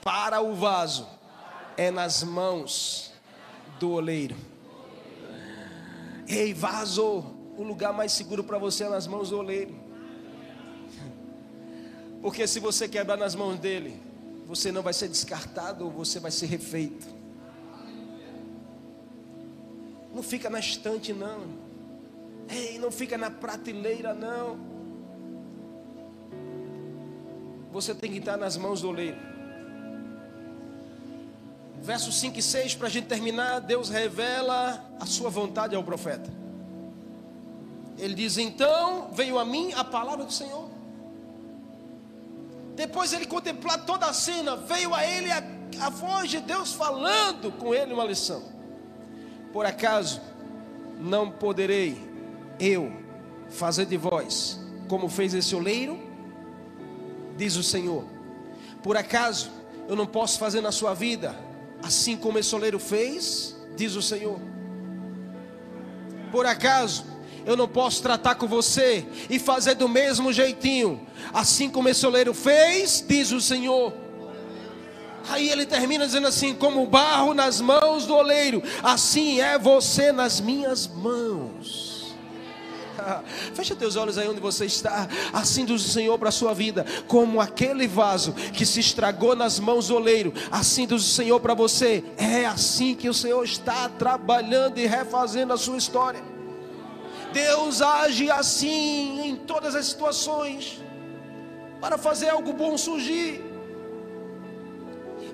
para 0.02 0.40
o 0.40 0.56
vaso 0.56 1.06
é 1.76 1.92
nas 1.92 2.24
mãos 2.24 3.12
do 3.78 3.92
oleiro. 3.92 4.36
Ei, 6.28 6.54
vaso, 6.54 7.26
o 7.58 7.64
lugar 7.64 7.92
mais 7.92 8.14
seguro 8.14 8.42
para 8.42 8.58
você 8.58 8.86
é 8.86 8.90
nas 8.90 9.06
mãos 9.06 9.30
do 9.30 9.38
oleiro. 9.38 9.76
Porque 12.22 12.48
se 12.48 12.60
você 12.60 12.88
quebrar 12.88 13.18
nas 13.18 13.36
mãos 13.36 13.60
dele, 13.60 14.02
você 14.52 14.70
não 14.70 14.82
vai 14.82 14.92
ser 14.92 15.08
descartado, 15.08 15.90
você 15.90 16.20
vai 16.20 16.30
ser 16.30 16.48
refeito. 16.48 17.08
Não 20.14 20.22
fica 20.22 20.50
na 20.50 20.60
estante, 20.60 21.14
não. 21.14 21.46
Ei, 22.50 22.78
não 22.78 22.92
fica 22.92 23.18
na 23.18 23.32
prateleira, 23.32 24.14
não. 24.14 24.60
Você 27.72 27.96
tem 27.96 28.12
que 28.12 28.18
estar 28.18 28.36
nas 28.36 28.58
mãos 28.58 28.82
do 28.82 28.90
oleiro. 28.90 29.16
Versos 31.82 32.20
5 32.20 32.38
e 32.38 32.42
6, 32.42 32.76
para 32.76 32.88
a 32.88 32.92
gente 32.92 33.08
terminar, 33.08 33.60
Deus 33.60 33.88
revela 33.88 34.86
a 35.00 35.06
sua 35.06 35.30
vontade 35.30 35.78
ao 35.78 35.84
profeta. 35.84 36.30
Ele 37.98 38.16
diz: 38.16 38.38
Então 38.38 39.12
veio 39.14 39.40
a 39.40 39.46
mim 39.46 39.72
a 39.72 39.86
palavra 39.86 40.26
do 40.26 40.34
Senhor 40.34 40.71
depois 42.76 43.14
ele 43.14 43.26
contemplar 43.26 43.86
toda 43.86 44.06
a 44.06 44.14
cena, 44.14 44.56
veio 44.56 44.94
a 44.94 45.06
ele 45.06 45.32
a, 45.32 45.44
a 45.82 45.90
voz 45.90 46.30
de 46.30 46.40
Deus 46.40 46.74
falando 46.74 47.52
com 47.52 47.74
ele 47.74 47.94
uma 47.94 48.06
lição. 48.06 48.44
Por 49.52 49.66
acaso 49.66 50.22
não 51.00 51.30
poderei 51.30 51.98
eu 52.60 52.92
fazer 53.50 53.86
de 53.86 53.98
vós 53.98 54.60
como 54.88 55.10
fez 55.10 55.34
esse 55.34 55.56
oleiro? 55.56 56.00
Diz 57.38 57.56
o 57.56 57.64
Senhor. 57.64 58.06
Por 58.84 58.96
acaso 58.98 59.52
eu 59.88 59.96
não 59.96 60.06
posso 60.06 60.40
fazer 60.40 60.62
na 60.62 60.72
sua 60.72 60.94
vida 60.94 61.36
assim 61.84 62.16
como 62.16 62.38
esse 62.38 62.54
oleiro 62.56 62.80
fez? 62.80 63.56
Diz 63.76 63.96
o 63.96 64.02
Senhor. 64.02 64.40
Por 66.32 66.46
acaso 66.46 67.06
eu 67.46 67.56
não 67.56 67.68
posso 67.68 68.02
tratar 68.02 68.36
com 68.36 68.48
você 68.48 69.06
e 69.30 69.40
fazer 69.40 69.76
do 69.76 69.88
mesmo 69.88 70.32
jeitinho, 70.32 71.02
assim 71.34 71.70
como 71.70 71.90
esse 71.90 72.06
oleiro 72.06 72.34
fez, 72.34 73.04
diz 73.08 73.32
o 73.32 73.42
Senhor. 73.42 73.94
Aí 75.30 75.50
ele 75.50 75.66
termina 75.66 76.06
dizendo 76.06 76.28
assim: 76.28 76.54
como 76.54 76.86
barro 76.86 77.34
nas 77.34 77.62
mãos 77.62 78.06
do 78.06 78.16
oleiro, 78.16 78.62
assim 78.84 79.40
é 79.40 79.58
você 79.58 80.12
nas 80.12 80.40
minhas 80.40 80.88
mãos. 80.88 81.92
Fecha 83.54 83.76
teus 83.76 83.96
olhos 83.96 84.18
aí 84.18 84.28
onde 84.28 84.40
você 84.40 84.66
está. 84.66 85.08
Assim 85.34 85.66
diz 85.66 85.86
o 85.86 85.90
Senhor 85.90 86.18
para 86.18 86.30
a 86.30 86.32
sua 86.32 86.54
vida, 86.54 86.86
como 87.08 87.42
aquele 87.42 87.88
vaso 87.88 88.34
que 88.34 88.66
se 88.66 88.80
estragou 88.80 89.36
nas 89.36 89.60
mãos 89.60 89.88
do 89.88 89.96
oleiro. 89.96 90.34
Assim 90.52 90.86
diz 90.86 91.02
o 91.02 91.14
Senhor 91.14 91.40
para 91.40 91.54
você. 91.54 92.04
É 92.18 92.46
assim 92.46 92.96
que 92.96 93.10
o 93.10 93.14
Senhor 93.14 93.44
está 93.44 93.90
trabalhando 93.90 94.80
e 94.80 94.86
refazendo 94.86 95.54
a 95.54 95.58
sua 95.58 95.78
história. 95.78 96.22
Deus 97.34 97.82
age 97.82 98.30
assim 98.30 99.22
em 99.22 99.36
todas 99.36 99.76
as 99.76 99.86
situações 99.86 100.82
para 101.80 101.98
fazer 101.98 102.30
algo 102.30 102.54
bom 102.54 102.78
surgir. 102.78 103.44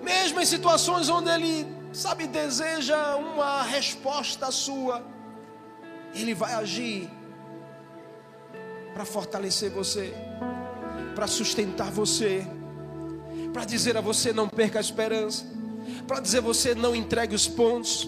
Mesmo 0.04 0.40
em 0.40 0.46
situações 0.46 1.10
onde 1.10 1.30
Ele 1.30 1.68
sabe, 1.92 2.28
deseja 2.28 3.16
uma 3.16 3.64
resposta 3.64 4.52
sua, 4.52 5.04
Ele 6.14 6.34
vai 6.34 6.54
agir 6.54 7.10
para 8.94 9.04
fortalecer 9.04 9.70
você, 9.70 10.14
para 11.14 11.28
sustentar 11.28 11.92
você, 11.92 12.48
para 13.52 13.66
dizer 13.66 13.98
a 13.98 14.02
você: 14.02 14.32
não 14.32 14.48
perca 14.48 14.80
a 14.80 14.82
esperança, 14.82 15.46
para 16.08 16.20
dizer 16.20 16.38
a 16.38 16.42
você: 16.42 16.74
não 16.74 16.96
entregue 16.96 17.36
os 17.36 17.48
pontos 17.48 18.08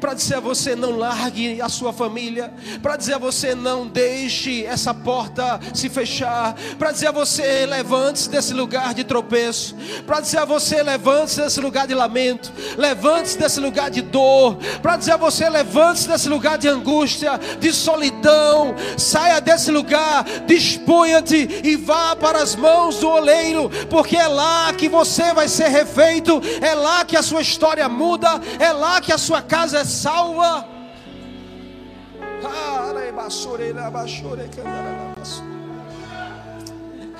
para 0.00 0.14
dizer 0.14 0.36
a 0.36 0.40
você 0.40 0.74
não 0.74 0.96
largue 0.96 1.60
a 1.60 1.68
sua 1.68 1.92
família, 1.92 2.52
para 2.82 2.96
dizer 2.96 3.14
a 3.14 3.18
você 3.18 3.54
não 3.54 3.86
deixe 3.86 4.64
essa 4.64 4.94
porta 4.94 5.60
se 5.74 5.88
fechar, 5.88 6.54
para 6.78 6.92
dizer 6.92 7.08
a 7.08 7.12
você 7.12 7.66
levante-se 7.66 8.28
desse 8.28 8.52
lugar 8.54 8.94
de 8.94 9.04
tropeço, 9.04 9.76
para 10.06 10.20
dizer 10.20 10.38
a 10.38 10.44
você 10.44 10.82
levante-se 10.82 11.40
desse 11.40 11.60
lugar 11.60 11.86
de 11.86 11.94
lamento, 11.94 12.52
levante-se 12.76 13.38
desse 13.38 13.60
lugar 13.60 13.90
de 13.90 14.02
dor, 14.02 14.56
para 14.82 14.96
dizer 14.96 15.12
a 15.12 15.16
você 15.16 15.48
levante-se 15.48 16.08
desse 16.08 16.28
lugar 16.28 16.58
de 16.58 16.68
angústia, 16.68 17.38
de 17.58 17.72
solidão, 17.72 18.74
saia 18.96 19.40
desse 19.40 19.70
lugar, 19.70 20.24
disponha-te 20.46 21.60
e 21.64 21.76
vá 21.76 22.16
para 22.16 22.42
as 22.42 22.54
mãos 22.54 22.98
do 22.98 23.08
oleiro, 23.08 23.70
porque 23.88 24.16
é 24.16 24.28
lá 24.28 24.72
que 24.72 24.88
você 24.88 25.32
vai 25.32 25.48
ser 25.48 25.68
refeito, 25.68 26.40
é 26.60 26.74
lá 26.74 27.04
que 27.04 27.16
a 27.16 27.22
sua 27.22 27.40
história 27.40 27.88
muda, 27.88 28.40
é 28.58 28.72
lá 28.72 29.00
que 29.00 29.12
a 29.12 29.18
sua 29.18 29.42
casa 29.42 29.69
casa 29.70 29.78
é 29.78 29.84
salva. 29.84 30.68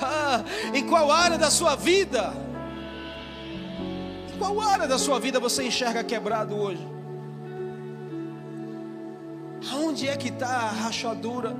Ah, 0.03 0.43
em 0.73 0.85
qual 0.87 1.11
área 1.11 1.37
da 1.37 1.49
sua 1.49 1.75
vida? 1.75 2.33
Em 4.33 4.37
qual 4.37 4.59
área 4.59 4.87
da 4.87 4.97
sua 4.97 5.19
vida 5.19 5.39
você 5.39 5.63
enxerga 5.63 6.03
quebrado 6.03 6.55
hoje? 6.57 6.85
Aonde 9.71 10.09
é 10.09 10.17
que 10.17 10.29
está 10.29 10.47
a 10.47 10.71
rachadura? 10.71 11.55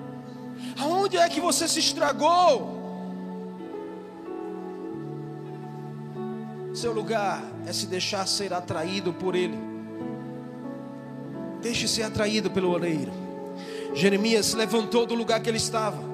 Aonde 0.77 1.17
é 1.17 1.29
que 1.29 1.39
você 1.39 1.67
se 1.67 1.79
estragou? 1.79 2.81
Seu 6.73 6.91
lugar 6.91 7.43
é 7.65 7.71
se 7.71 7.85
deixar 7.85 8.27
ser 8.27 8.53
atraído 8.53 9.13
por 9.13 9.35
Ele. 9.35 9.70
Deixe 11.61 11.87
ser 11.87 12.03
atraído 12.03 12.49
pelo 12.49 12.71
oleiro. 12.71 13.11
Jeremias 13.93 14.47
se 14.47 14.55
levantou 14.55 15.05
do 15.05 15.13
lugar 15.13 15.39
que 15.39 15.49
ele 15.49 15.57
estava. 15.57 16.10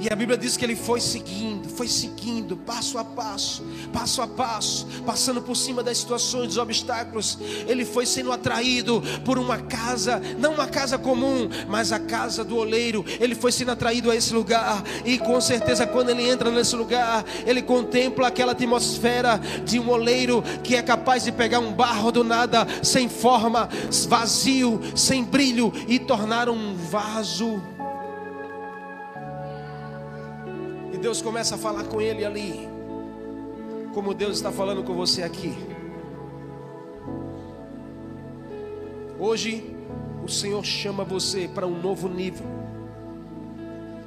E 0.00 0.10
a 0.10 0.16
Bíblia 0.16 0.38
diz 0.38 0.56
que 0.56 0.64
ele 0.64 0.74
foi 0.74 0.98
seguindo, 0.98 1.68
foi 1.68 1.86
seguindo, 1.86 2.56
passo 2.56 2.96
a 2.96 3.04
passo, 3.04 3.62
passo 3.92 4.22
a 4.22 4.26
passo, 4.26 4.86
passando 5.04 5.42
por 5.42 5.54
cima 5.54 5.82
das 5.82 5.98
situações, 5.98 6.46
dos 6.46 6.56
obstáculos. 6.56 7.38
Ele 7.68 7.84
foi 7.84 8.06
sendo 8.06 8.32
atraído 8.32 9.02
por 9.26 9.38
uma 9.38 9.58
casa, 9.58 10.18
não 10.38 10.54
uma 10.54 10.66
casa 10.66 10.96
comum, 10.96 11.50
mas 11.68 11.92
a 11.92 11.98
casa 11.98 12.42
do 12.42 12.56
oleiro. 12.56 13.04
Ele 13.20 13.34
foi 13.34 13.52
sendo 13.52 13.72
atraído 13.72 14.10
a 14.10 14.16
esse 14.16 14.32
lugar. 14.32 14.82
E 15.04 15.18
com 15.18 15.38
certeza, 15.38 15.86
quando 15.86 16.08
ele 16.08 16.26
entra 16.26 16.50
nesse 16.50 16.74
lugar, 16.74 17.22
ele 17.46 17.60
contempla 17.60 18.28
aquela 18.28 18.52
atmosfera 18.52 19.38
de 19.66 19.78
um 19.78 19.90
oleiro 19.90 20.42
que 20.64 20.76
é 20.76 20.82
capaz 20.82 21.24
de 21.24 21.32
pegar 21.32 21.58
um 21.58 21.72
barro 21.72 22.10
do 22.10 22.24
nada, 22.24 22.66
sem 22.82 23.06
forma, 23.06 23.68
vazio, 24.08 24.80
sem 24.96 25.22
brilho, 25.22 25.70
e 25.86 25.98
tornar 25.98 26.48
um 26.48 26.74
vaso 26.74 27.60
Deus 31.00 31.22
começa 31.22 31.54
a 31.54 31.58
falar 31.58 31.84
com 31.84 32.00
ele 32.00 32.24
ali, 32.24 32.68
como 33.94 34.12
Deus 34.12 34.36
está 34.36 34.52
falando 34.52 34.84
com 34.84 34.94
você 34.94 35.22
aqui. 35.22 35.56
Hoje, 39.18 39.74
o 40.22 40.28
Senhor 40.28 40.64
chama 40.64 41.02
você 41.02 41.48
para 41.48 41.66
um 41.66 41.80
novo 41.80 42.08
nível. 42.08 42.46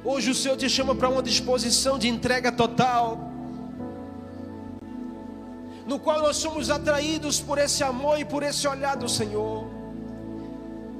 Hoje, 0.04 0.30
o 0.30 0.34
Senhor 0.34 0.56
te 0.56 0.68
chama 0.68 0.94
para 0.94 1.08
uma 1.08 1.22
disposição 1.22 1.98
de 1.98 2.08
entrega 2.08 2.52
total, 2.52 3.18
no 5.86 5.98
qual 5.98 6.22
nós 6.22 6.36
somos 6.36 6.70
atraídos 6.70 7.40
por 7.40 7.58
esse 7.58 7.82
amor 7.82 8.20
e 8.20 8.24
por 8.24 8.42
esse 8.42 8.66
olhar 8.68 8.96
do 8.96 9.08
Senhor. 9.08 9.66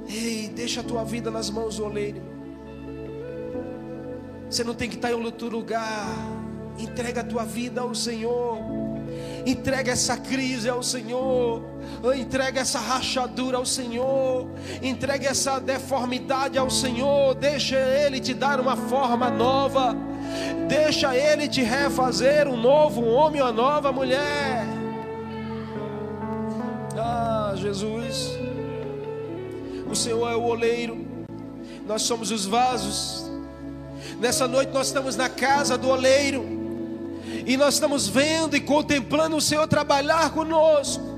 Ei, 0.07 0.49
deixa 0.49 0.81
a 0.81 0.83
tua 0.83 1.03
vida 1.05 1.31
nas 1.31 1.49
mãos 1.49 1.77
do 1.77 1.85
oleiro. 1.85 2.34
Você 4.49 4.63
não 4.63 4.73
tem 4.73 4.89
que 4.89 4.95
estar 4.95 5.11
em 5.11 5.15
outro 5.15 5.49
lugar. 5.49 6.07
Entrega 6.77 7.21
a 7.21 7.23
tua 7.23 7.45
vida 7.45 7.81
ao 7.81 7.95
Senhor. 7.95 8.57
Entrega 9.45 9.91
essa 9.91 10.17
crise 10.17 10.67
ao 10.67 10.81
Senhor. 10.81 11.63
Entrega 12.15 12.61
essa 12.61 12.79
rachadura 12.79 13.57
ao 13.57 13.65
Senhor. 13.65 14.47
Entrega 14.81 15.29
essa 15.29 15.59
deformidade 15.59 16.57
ao 16.57 16.69
Senhor. 16.69 17.35
Deixa 17.35 17.77
Ele 17.77 18.19
te 18.19 18.33
dar 18.33 18.59
uma 18.59 18.75
forma 18.75 19.29
nova. 19.29 19.95
Deixa 20.67 21.15
Ele 21.15 21.47
te 21.47 21.61
refazer 21.61 22.47
um 22.47 22.57
novo 22.57 23.03
homem 23.05 23.41
ou 23.41 23.47
uma 23.47 23.53
nova 23.53 23.91
mulher. 23.91 24.65
Ah, 26.97 27.53
Jesus. 27.55 28.31
O 29.89 29.95
Senhor 29.95 30.29
é 30.29 30.35
o 30.35 30.43
oleiro. 30.43 31.05
Nós 31.85 32.01
somos 32.01 32.31
os 32.31 32.45
vasos. 32.45 33.24
Nessa 34.19 34.47
noite 34.47 34.71
nós 34.71 34.87
estamos 34.87 35.15
na 35.15 35.29
casa 35.29 35.77
do 35.77 35.89
oleiro. 35.89 36.45
E 37.45 37.57
nós 37.57 37.75
estamos 37.75 38.07
vendo 38.07 38.55
e 38.55 38.59
contemplando 38.59 39.35
o 39.35 39.41
Senhor 39.41 39.67
trabalhar 39.67 40.31
conosco 40.31 41.14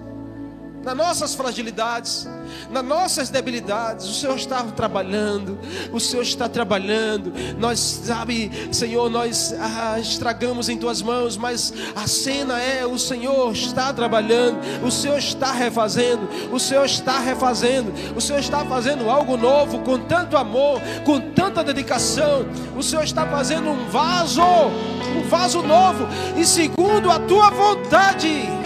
nas 0.88 0.96
nossas 0.96 1.36
fragilidades, 1.36 2.30
nas 2.72 2.86
nossas 2.86 3.30
debilidades. 3.30 4.06
O 4.08 4.14
Senhor 4.14 4.38
está 4.38 4.64
trabalhando, 4.64 5.60
o 5.92 6.00
Senhor 6.00 6.22
está 6.22 6.48
trabalhando. 6.48 7.34
Nós, 7.60 7.78
sabe, 7.80 8.50
Senhor, 8.72 9.10
nós 9.10 9.54
ah, 9.60 10.00
estragamos 10.00 10.70
em 10.70 10.78
tuas 10.78 11.02
mãos, 11.02 11.36
mas 11.36 11.74
a 11.94 12.08
cena 12.08 12.58
é: 12.62 12.86
o 12.86 12.98
Senhor 12.98 13.52
está 13.52 13.92
trabalhando, 13.92 14.60
o 14.82 14.90
Senhor 14.90 15.18
está 15.18 15.52
refazendo, 15.52 16.30
o 16.54 16.60
Senhor 16.60 16.86
está 16.86 17.20
refazendo, 17.20 17.92
o 18.16 18.22
Senhor 18.22 18.40
está 18.40 18.64
fazendo 18.64 19.10
algo 19.10 19.36
novo 19.36 19.80
com 19.80 20.00
tanto 20.00 20.38
amor, 20.38 20.80
com 21.04 21.20
tanta 21.20 21.66
dedicação. 21.66 22.46
O 22.78 22.82
Senhor 22.82 23.04
está 23.04 23.26
fazendo 23.26 23.70
um 23.70 23.90
vaso, 23.90 24.42
um 24.42 25.28
vaso 25.28 25.62
novo, 25.62 26.08
e 26.38 26.46
segundo 26.46 27.12
a 27.12 27.20
tua 27.20 27.50
vontade. 27.50 28.57